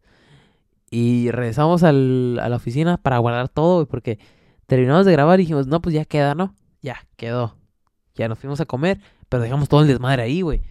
[0.92, 3.88] Y regresamos al, a la oficina para guardar todo, güey.
[3.88, 4.20] Porque
[4.70, 6.56] terminamos de grabar y dijimos, no, pues ya queda, ¿no?
[6.82, 7.58] Ya, quedó.
[8.16, 9.02] Ya nos fuimos a comer.
[9.28, 10.62] Pero dejamos todo el desmadre ahí, güey.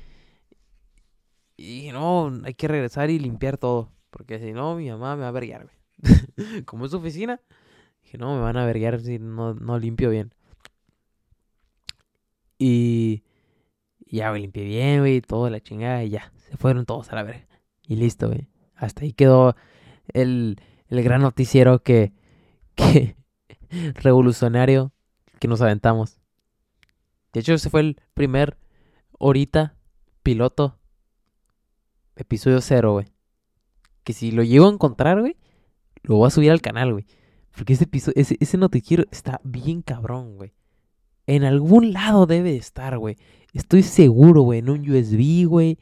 [1.57, 3.93] Y no, hay que regresar y limpiar todo.
[4.11, 6.65] Porque si no, mi mamá me va a verguiar, güey.
[6.65, 7.41] Como es su oficina,
[8.03, 10.33] dije, no, me van a verguiar si no, no limpio bien.
[12.57, 13.23] Y
[14.11, 16.33] y ya, güey, limpié bien, güey, toda la chingada y ya.
[16.37, 17.47] Se fueron todos a la verga.
[17.87, 18.49] Y listo, güey.
[18.75, 19.55] Hasta ahí quedó
[20.09, 22.13] el, el gran noticiero que,
[22.75, 23.17] que
[23.95, 24.93] revolucionario
[25.39, 26.19] que nos aventamos.
[27.33, 28.57] De hecho, ese fue el primer
[29.19, 29.77] horita
[30.23, 30.79] piloto
[32.17, 33.07] episodio cero, güey.
[34.05, 35.37] Que si lo llego a encontrar, güey,
[36.03, 37.07] lo voy a subir al canal, güey.
[37.53, 40.53] Porque ese episodio, ese, ese noticiero está bien cabrón, güey.
[41.27, 43.17] En algún lado debe de estar, güey.
[43.53, 44.61] Estoy seguro, güey.
[44.61, 45.79] En un USB, güey.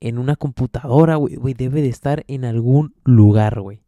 [0.00, 1.16] En una computadora.
[1.16, 3.82] Güey, debe de estar en algún lugar, güey.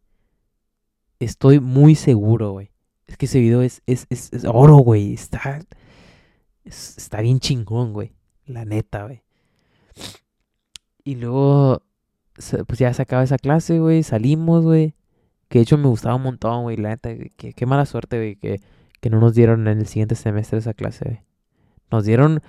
[1.19, 2.72] Estoy muy seguro, güey.
[3.07, 5.13] Es que ese video es, es, es, oro, güey.
[5.13, 5.59] Está,
[6.63, 8.13] es- está bien chingón, güey.
[8.45, 9.23] La neta, güey.
[11.03, 11.83] Y luego,
[12.67, 14.03] pues ya se acaba esa clase, güey.
[14.03, 14.95] Salimos, güey.
[15.49, 16.77] Que de hecho me gustaba un montón, güey.
[16.77, 18.35] La neta, que, qué mala suerte, güey.
[18.37, 18.61] Que,
[19.01, 21.19] que no nos dieron en el siguiente semestre esa clase, güey.
[21.91, 22.41] Nos dieron,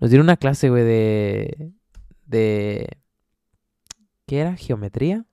[0.00, 1.72] nos dieron una clase, güey, de,
[2.26, 2.88] de,
[4.26, 4.56] ¿qué era?
[4.56, 5.26] ¿Geometría?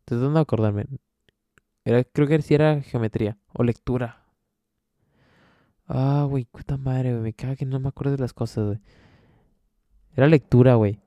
[0.00, 0.86] Estoy tratando de acordarme.
[1.84, 4.24] Era, creo que sí era geometría o lectura.
[5.86, 7.22] Ah, güey, puta madre, güey.
[7.22, 8.78] Me caga que no me acuerdo de las cosas, güey.
[10.16, 11.00] Era lectura, güey.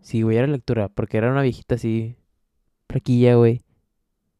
[0.00, 0.88] Sí, güey, era lectura.
[0.88, 2.16] Porque era una viejita así,
[2.88, 3.62] flaquilla, güey.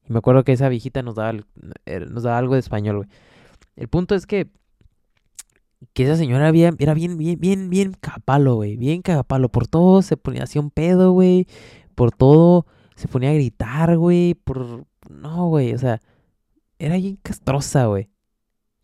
[0.09, 1.39] Y me acuerdo que esa viejita nos daba,
[1.87, 3.09] era- nos daba algo de español, güey.
[3.77, 4.49] El punto es que,
[5.93, 8.77] que esa señora había, era bien, bien, bien, bien cagapalo, güey.
[8.77, 9.49] Bien cagapalo.
[9.51, 11.47] Por todo se ponía, hacía un pedo, güey.
[11.95, 12.67] Por todo
[12.97, 14.35] se ponía a gritar, güey.
[14.35, 16.01] Por, no, güey, o sea,
[16.79, 18.11] era bien castrosa, güey.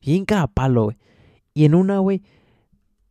[0.00, 0.98] Bien cagapalo, güey.
[1.54, 2.22] Y en una, güey,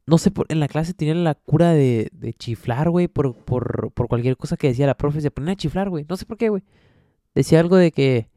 [0.05, 3.91] no sé, por, en la clase tenían la cura de, de chiflar, güey, por, por,
[3.93, 5.21] por cualquier cosa que decía la profe.
[5.21, 6.05] Se ponía a chiflar, güey.
[6.09, 6.63] No sé por qué, güey.
[7.35, 8.29] Decía algo de que,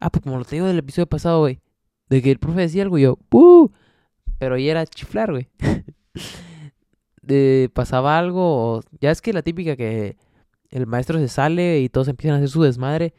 [0.00, 1.60] ah, pues como lo te digo del episodio pasado, güey.
[2.08, 3.70] De que el profe decía algo y yo, ¡puh!
[4.38, 5.48] Pero ahí era chiflar, güey.
[7.28, 10.16] eh, pasaba algo, ya es que la típica que
[10.70, 13.14] el maestro se sale y todos empiezan a hacer su desmadre.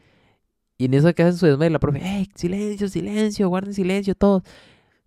[0.76, 4.42] Y en eso que hacen su desmadre, la profe, ¡Ey, silencio, silencio, guarden silencio todos!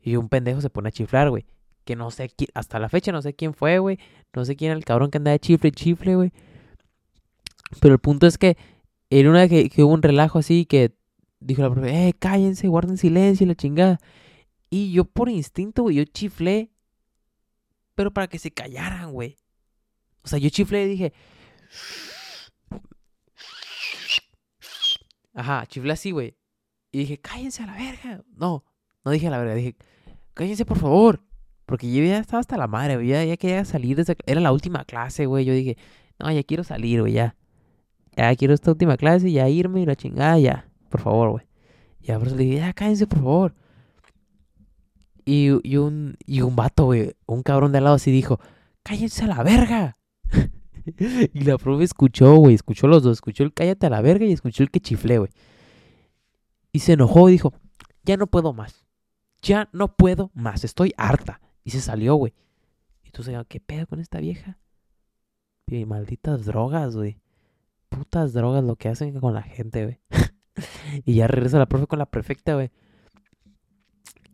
[0.01, 1.45] Y un pendejo se pone a chiflar, güey.
[1.83, 3.99] Que no sé quién, hasta la fecha no sé quién fue, güey.
[4.33, 6.31] No sé quién era el cabrón que andaba de chifle, chifle, güey.
[7.81, 8.57] Pero el punto es que
[9.09, 10.93] en una que, hubo un relajo así que
[11.39, 13.99] dijo la profe, ¡Eh, cállense, guarden silencio la chingada!
[14.69, 16.69] Y yo por instinto, güey, yo chiflé.
[17.95, 19.37] Pero para que se callaran, güey.
[20.23, 21.13] O sea, yo chiflé y dije...
[25.37, 26.35] Ajá, chiflé así, güey.
[26.91, 28.23] Y dije, cállense a la verga.
[28.35, 28.65] No,
[29.05, 29.75] no dije a la verga, dije,
[30.33, 31.21] cállense por favor.
[31.67, 33.07] Porque yo ya estaba hasta la madre, güey.
[33.09, 34.15] Ya, quería salir de esa...
[34.25, 35.45] Era la última clase, güey.
[35.45, 35.77] Yo dije,
[36.17, 37.35] no, ya quiero salir, güey, ya.
[38.15, 40.67] Ya quiero esta última clase, ya irme y la chingada, ya.
[40.89, 41.45] Por favor, güey.
[42.17, 43.53] Por eso le dije, ya, cállense, por favor.
[45.23, 48.39] Y, y un, y un vato, güey, un cabrón de al lado así dijo,
[48.81, 49.97] cállense a la verga.
[51.33, 54.31] y la profe escuchó, güey, escuchó los dos, escuchó el cállate a la verga y
[54.31, 55.31] escuchó el que chiflé, güey.
[56.71, 57.53] Y se enojó y dijo,
[58.03, 58.85] ya no puedo más.
[59.41, 61.41] Ya no puedo más, estoy harta.
[61.63, 62.33] Y se salió, güey.
[63.03, 64.57] Y tú sabes, ¿qué pedo con esta vieja?
[65.67, 67.19] Y malditas drogas, güey.
[67.89, 69.99] Putas drogas lo que hacen con la gente, güey.
[71.05, 72.71] y ya regresa la profe con la perfecta, güey.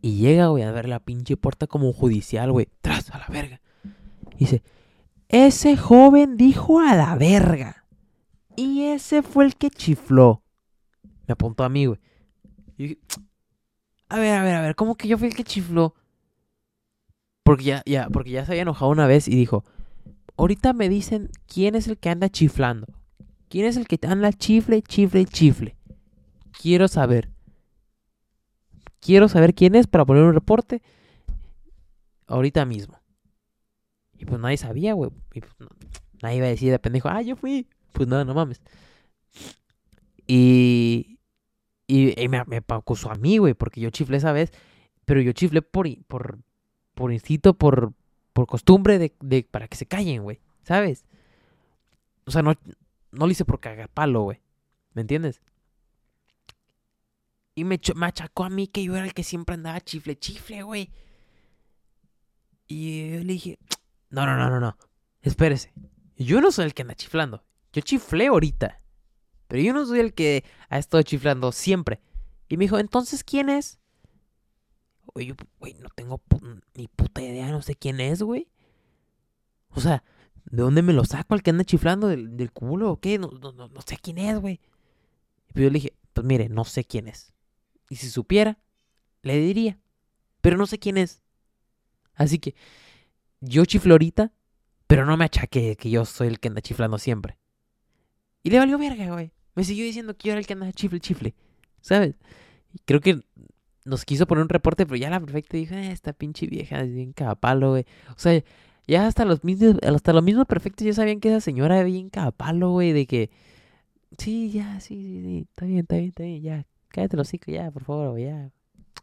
[0.01, 2.67] Y llega, güey, a ver la pinche puerta como judicial, güey.
[2.81, 3.61] Tras, a la verga.
[4.35, 4.63] Y dice,
[5.33, 7.87] ese joven dijo a la verga.
[8.55, 10.43] Y ese fue el que chifló.
[11.27, 11.99] Me apuntó a mí, güey.
[12.77, 12.99] Y dije,
[14.09, 15.95] a ver, a ver, a ver, ¿cómo que yo fui el que chifló?
[17.41, 19.63] Porque ya, ya, porque ya se había enojado una vez y dijo,
[20.37, 22.87] ahorita me dicen quién es el que anda chiflando.
[23.49, 25.75] ¿Quién es el que anda chifle, chifle, chifle?
[26.61, 27.31] Quiero saber.
[28.99, 30.83] Quiero saber quién es para poner un reporte
[32.27, 33.02] ahorita mismo.
[34.23, 35.11] Y pues nadie sabía, güey.
[35.29, 35.67] Pues no-
[36.21, 37.67] nadie iba a decir de pendejo, ah, yo fui.
[37.91, 38.61] Pues nada, no mames.
[40.25, 41.19] Y,
[41.87, 44.53] y, me, me acusó a mí, güey, porque yo chiflé esa vez.
[45.03, 46.39] Pero yo chiflé por, por,
[46.93, 47.91] por instinto, por,
[48.31, 50.39] por costumbre de, de- para que se callen, güey.
[50.63, 51.03] ¿Sabes?
[52.25, 52.53] O sea, no,
[53.11, 54.39] no lo hice por cagar palo, güey.
[54.93, 55.41] ¿Me entiendes?
[57.55, 60.17] Y me, cho- me achacó a mí que yo era el que siempre andaba chifle,
[60.17, 60.89] chifle, güey.
[62.69, 63.59] Y yo le dije,
[64.13, 64.77] no, no, no, no, no.
[65.21, 65.73] Espérese.
[66.15, 67.43] Yo no soy el que anda chiflando.
[67.73, 68.79] Yo chiflé ahorita.
[69.47, 71.99] Pero yo no soy el que ha estado chiflando siempre.
[72.47, 73.79] Y me dijo, entonces, ¿quién es?
[75.15, 76.21] Oye, güey, no tengo
[76.75, 78.51] ni puta idea, no sé quién es, güey.
[79.69, 80.03] O sea,
[80.45, 82.07] ¿de dónde me lo saco el que anda chiflando?
[82.07, 83.17] ¿Del, culo o qué?
[83.17, 84.61] No, no, no, no sé quién es, güey.
[85.55, 87.33] Y yo le dije, pues mire, no sé quién es.
[87.89, 88.59] Y si supiera,
[89.23, 89.79] le diría.
[90.41, 91.23] Pero no sé quién es.
[92.13, 92.53] Así que
[93.45, 94.31] yo chiflo ahorita,
[94.87, 97.37] pero no me achaque que yo soy el que anda chiflando siempre.
[98.43, 99.31] Y le valió verga, güey.
[99.55, 101.35] Me siguió diciendo que yo era el que andaba chifle, chifle.
[101.81, 102.15] ¿Sabes?
[102.85, 103.21] Creo que
[103.85, 106.93] nos quiso poner un reporte, pero ya la perfecta dijo, "Eh, esta pinche vieja es
[106.93, 107.85] bien capalo, güey.
[108.15, 108.41] O sea,
[108.87, 112.09] ya hasta los mismos, hasta los mismos perfectos ya sabían que esa señora era bien
[112.09, 113.29] capalo, güey, de que,
[114.17, 117.51] sí, ya, sí, sí, sí, está bien, está bien, está bien, ya, cállate los hocico,
[117.51, 118.51] ya, por favor, güey, ya.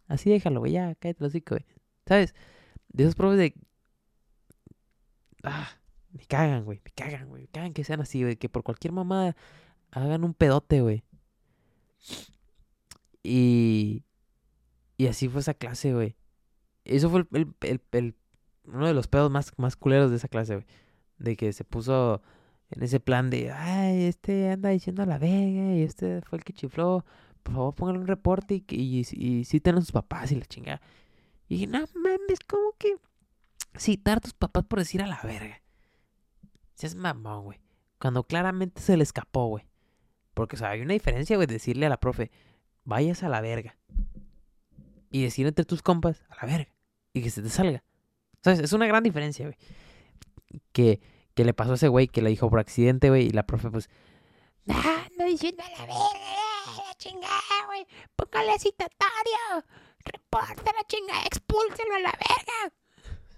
[0.08, 1.64] Así déjalo, güey, ya, cállate los hocico, güey.
[2.06, 2.34] ¿Sabes?
[2.88, 3.54] De esos profes de...
[5.42, 5.68] Ah,
[6.12, 8.92] me cagan, güey, me cagan, güey, me cagan que sean así, güey, que por cualquier
[8.92, 9.36] mamada
[9.90, 11.02] hagan un pedote, güey.
[13.22, 14.04] Y...
[14.96, 16.14] Y así fue esa clase, güey.
[16.84, 18.14] Eso fue el, el- el-
[18.64, 20.66] uno de los pedos más, más culeros de esa clase, güey.
[21.18, 22.20] De que se puso
[22.70, 26.44] en ese plan de, ay, este anda diciendo a la vega y este fue el
[26.44, 27.04] que chifló.
[27.42, 29.06] Por favor, pónganle un reporte y, y,
[29.40, 30.82] y citen a sus papás y la chingada.
[31.48, 32.96] Y dije, no mames, ¿cómo que
[33.76, 35.62] citar a tus papás por decir a la verga?
[36.74, 37.60] Seas mamón, güey.
[37.98, 39.66] Cuando claramente se le escapó, güey.
[40.34, 42.30] Porque, o sea, hay una diferencia, güey, decirle a la profe,
[42.84, 43.76] vayas a la verga.
[45.10, 46.72] Y decir entre tus compas, a la verga.
[47.12, 47.82] Y que se te salga.
[48.42, 48.60] ¿Sabes?
[48.60, 49.58] Es una gran diferencia, güey.
[50.72, 51.00] Que,
[51.34, 53.26] que le pasó a ese güey que le dijo por accidente, güey.
[53.26, 53.90] Y la profe, pues,
[54.68, 55.94] Ah, anda diciendo a la verga,
[56.86, 57.86] la chingada, güey.
[58.16, 59.64] Póngale citatorio.
[60.04, 62.74] Reporte la chingada, expúlselo a la verga.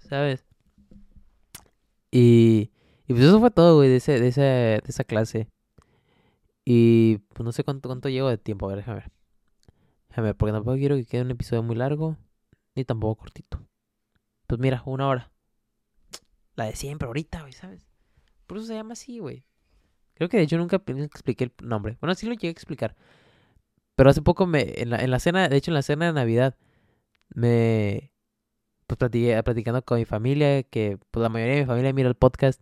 [0.07, 0.45] ¿Sabes?
[2.11, 2.71] Y,
[3.07, 5.49] y pues eso fue todo, güey, de, ese, de, ese, de esa clase.
[6.65, 8.65] Y pues no sé cuánto, cuánto llevo de tiempo.
[8.65, 9.11] A ver, déjame ver.
[10.09, 12.17] Déjame ver, porque tampoco quiero que quede un episodio muy largo.
[12.75, 13.65] Ni tampoco cortito.
[14.47, 15.31] Pues mira, una hora.
[16.55, 17.87] La de siempre, ahorita, güey, ¿sabes?
[18.45, 19.43] Por eso se llama así, güey.
[20.13, 21.97] Creo que de hecho nunca expliqué el nombre.
[21.99, 22.95] Bueno, sí lo llegué a explicar.
[23.95, 24.81] Pero hace poco me.
[24.81, 26.55] En la, en la cena, de hecho, en la cena de Navidad.
[27.33, 28.12] Me.
[28.87, 32.15] Pues platiqué, platicando con mi familia, que pues la mayoría de mi familia mira el
[32.15, 32.61] podcast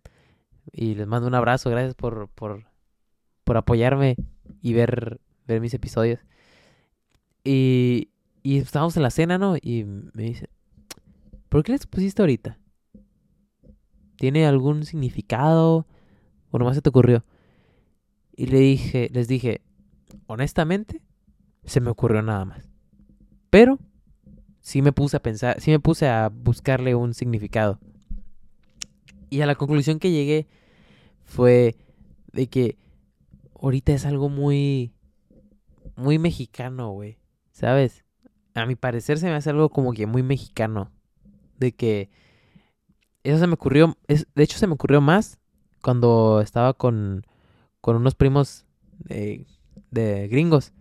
[0.72, 2.64] y les mando un abrazo, gracias por, por,
[3.44, 4.16] por apoyarme
[4.60, 6.20] y ver, ver mis episodios.
[7.44, 8.10] Y,
[8.42, 9.56] y estábamos en la cena, ¿no?
[9.60, 10.48] Y me dice,
[11.48, 12.58] ¿por qué les pusiste ahorita?
[14.16, 15.86] ¿Tiene algún significado?
[16.50, 17.24] ¿O nomás se te ocurrió?
[18.36, 19.62] Y le dije, les dije,
[20.26, 21.02] honestamente,
[21.64, 22.68] se me ocurrió nada más.
[23.50, 23.78] Pero
[24.62, 27.78] sí me puse a pensar, sí me puse a buscarle un significado.
[29.28, 30.46] Y a la conclusión que llegué
[31.24, 31.76] fue
[32.32, 32.78] de que
[33.60, 34.94] ahorita es algo muy,
[35.96, 37.18] muy mexicano, güey.
[37.50, 38.04] ¿Sabes?
[38.54, 40.90] A mi parecer se me hace algo como que muy mexicano.
[41.58, 42.10] De que
[43.24, 45.38] eso se me ocurrió, es, de hecho se me ocurrió más
[45.82, 47.26] cuando estaba con,
[47.80, 48.64] con unos primos
[48.98, 49.46] de,
[49.90, 50.72] de gringos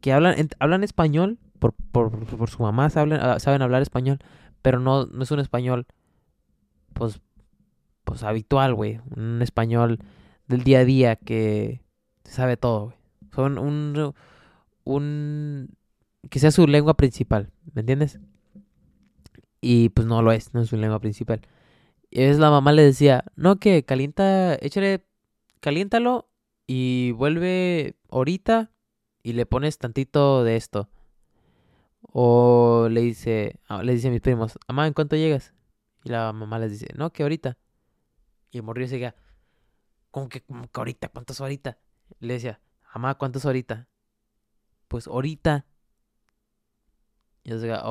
[0.00, 4.18] que hablan, hablan español, por, por, por su mamá saben, ah, saben hablar español,
[4.62, 5.86] pero no, no es un español,
[6.94, 7.20] pues,
[8.04, 9.00] pues habitual, güey.
[9.16, 10.00] Un español
[10.48, 11.82] del día a día que
[12.24, 12.96] sabe todo, güey.
[13.34, 14.14] Son un,
[14.84, 15.68] un,
[16.28, 18.18] que sea su lengua principal, ¿me entiendes?
[19.60, 21.42] Y pues no lo es, no es su lengua principal.
[22.10, 25.06] Y es la mamá le decía, no, que calienta, échale,
[25.60, 26.28] caliéntalo
[26.66, 28.72] y vuelve ahorita
[29.22, 30.88] y le pones tantito de esto.
[32.12, 35.54] O le dice, ah, le dice a mis primos, mamá, ¿en cuánto llegas?
[36.04, 37.56] Y la mamá les dice, no, que ahorita.
[38.50, 39.14] Y el morrillo se queda,
[40.10, 41.08] ¿cómo que, cómo que ahorita?
[41.08, 41.78] ¿Cuánto es ahorita?
[42.18, 42.60] Le decía,
[42.94, 43.88] mamá, ¿cuánto es ahorita?
[44.88, 45.66] Pues ahorita.
[47.44, 47.84] Y yo se queda.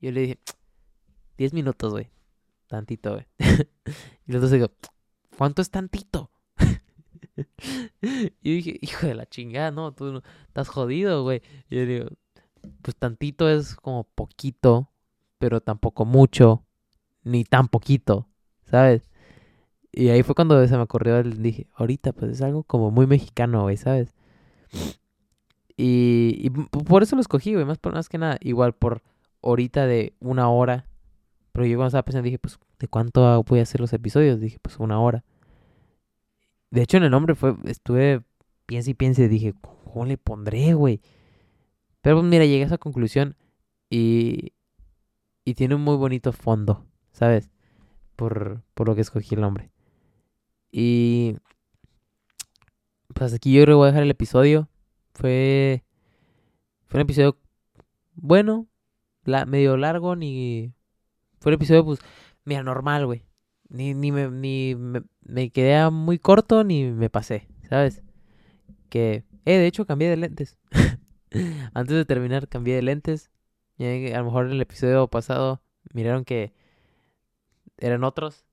[0.00, 0.40] Yo le dije,
[1.36, 2.10] 10 minutos, güey.
[2.68, 3.26] Tantito, güey.
[4.26, 4.70] y los dos se
[5.36, 6.30] ¿cuánto es tantito?
[8.42, 11.42] y dije, hijo de la chingada, no, tú estás jodido, güey.
[11.70, 12.08] Y yo digo,
[12.82, 14.90] pues tantito es como poquito,
[15.38, 16.64] pero tampoco mucho,
[17.24, 18.28] ni tan poquito,
[18.64, 19.10] ¿sabes?
[19.92, 23.06] Y ahí fue cuando se me ocurrió, el- dije, ahorita, pues es algo como muy
[23.06, 24.14] mexicano, güey, ¿sabes?
[25.76, 29.02] Y, y por eso lo escogí, güey, más, por, más que nada, igual por
[29.42, 30.86] ahorita de una hora.
[31.52, 34.40] Pero yo cuando estaba pensando dije, pues, ¿de cuánto voy a hacer los episodios?
[34.40, 35.24] Dije, pues una hora.
[36.70, 38.22] De hecho, en el nombre fue, estuve,
[38.66, 39.54] piense y piense, dije,
[39.84, 41.00] ¿cómo le pondré, güey?
[42.02, 43.36] Pero pues mira, llegué a esa conclusión
[43.90, 44.52] y,
[45.44, 47.50] y tiene un muy bonito fondo, ¿sabes?
[48.16, 49.70] Por, por lo que escogí el nombre.
[50.70, 51.36] Y
[53.14, 54.68] pues aquí yo creo que voy a dejar el episodio.
[55.14, 55.84] Fue,
[56.86, 57.38] fue un episodio
[58.14, 58.68] bueno,
[59.46, 60.72] medio largo, ni...
[61.40, 62.00] Fue un episodio, pues,
[62.44, 63.24] mira, normal, güey.
[63.68, 68.02] Ni, ni, me, ni me, me quedé muy corto, ni me pasé, ¿sabes?
[68.88, 70.58] Que, eh, de hecho, cambié de lentes.
[71.74, 73.30] Antes de terminar, cambié de lentes.
[73.76, 75.62] Que a lo mejor en el episodio pasado
[75.92, 76.52] miraron que
[77.78, 78.44] eran otros.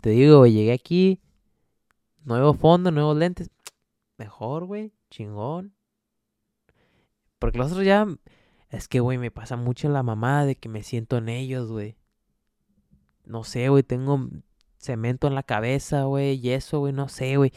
[0.00, 1.20] Te digo, güey, llegué aquí.
[2.24, 3.50] Nuevo fondo, nuevos lentes.
[4.18, 4.92] Mejor, güey.
[5.10, 5.74] Chingón.
[7.38, 8.06] Porque los otros ya.
[8.68, 11.96] Es que, güey, me pasa mucho la mamá de que me siento en ellos, güey.
[13.24, 14.28] No sé, güey, tengo
[14.78, 17.52] cemento en la cabeza, güey, y eso, güey, no sé, güey.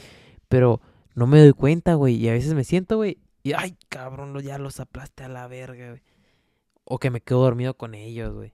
[0.48, 0.82] Pero
[1.16, 2.16] no me doy cuenta, güey.
[2.16, 5.90] Y a veces me siento, güey, y ay, cabrón, ya los aplaste a la verga,
[5.90, 6.02] güey.
[6.84, 8.54] O que me quedo dormido con ellos, güey.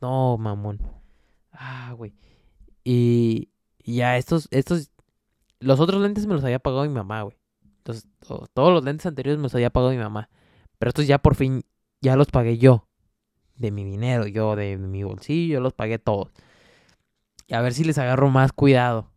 [0.00, 0.80] No, mamón.
[1.52, 2.14] Ah, güey.
[2.84, 4.90] Y, y ya estos, estos,
[5.60, 7.36] los otros lentes me los había pagado mi mamá, güey.
[7.78, 10.28] Entonces, to- todos los lentes anteriores me los había pagado mi mamá.
[10.78, 11.62] Pero estos ya por fin,
[12.00, 12.86] ya los pagué yo.
[13.56, 16.32] De mi dinero, yo, de mi bolsillo, los pagué todos.
[17.48, 19.10] Y a ver si les agarro más cuidado.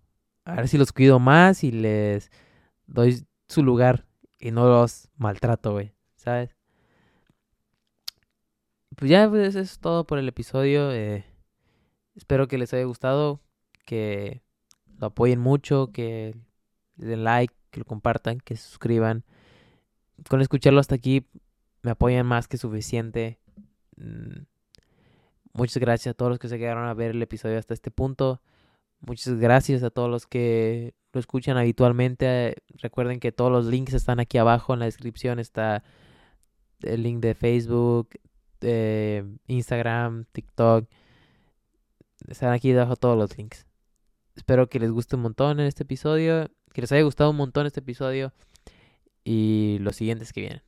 [0.46, 2.32] A ver si los cuido más y les
[2.88, 4.06] doy su lugar
[4.42, 5.94] y no los maltrato, güey.
[6.16, 6.56] ¿Sabes?
[8.96, 10.92] Pues ya, pues eso es todo por el episodio.
[10.92, 11.26] eh,
[12.16, 13.40] espero que les haya gustado,
[13.86, 14.44] que
[15.00, 16.36] lo apoyen mucho, que
[16.96, 19.24] den like, que lo compartan, que se suscriban.
[20.30, 21.26] Con escucharlo hasta aquí
[21.82, 23.40] me apoyan más que suficiente.
[23.96, 24.44] Mm,
[25.54, 28.42] Muchas gracias a todos los que se quedaron a ver el episodio hasta este punto.
[29.02, 32.56] Muchas gracias a todos los que lo escuchan habitualmente.
[32.82, 35.40] Recuerden que todos los links están aquí abajo en la descripción.
[35.40, 35.84] Está
[36.82, 38.10] el link de Facebook,
[38.62, 40.90] eh, Instagram, TikTok.
[42.28, 43.66] Están aquí debajo todos los links.
[44.36, 46.50] Espero que les guste un montón en este episodio.
[46.74, 48.34] Que les haya gustado un montón este episodio.
[49.24, 50.64] Y los siguientes que vienen.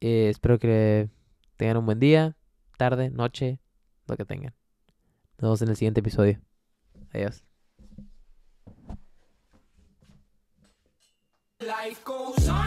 [0.00, 1.08] Eh, espero que
[1.56, 2.36] tengan un buen día,
[2.76, 3.58] tarde, noche,
[4.06, 4.54] lo que tengan.
[5.38, 6.40] Nos vemos en el siguiente episodio.
[7.12, 7.45] Adiós.
[11.66, 12.65] Life goes on.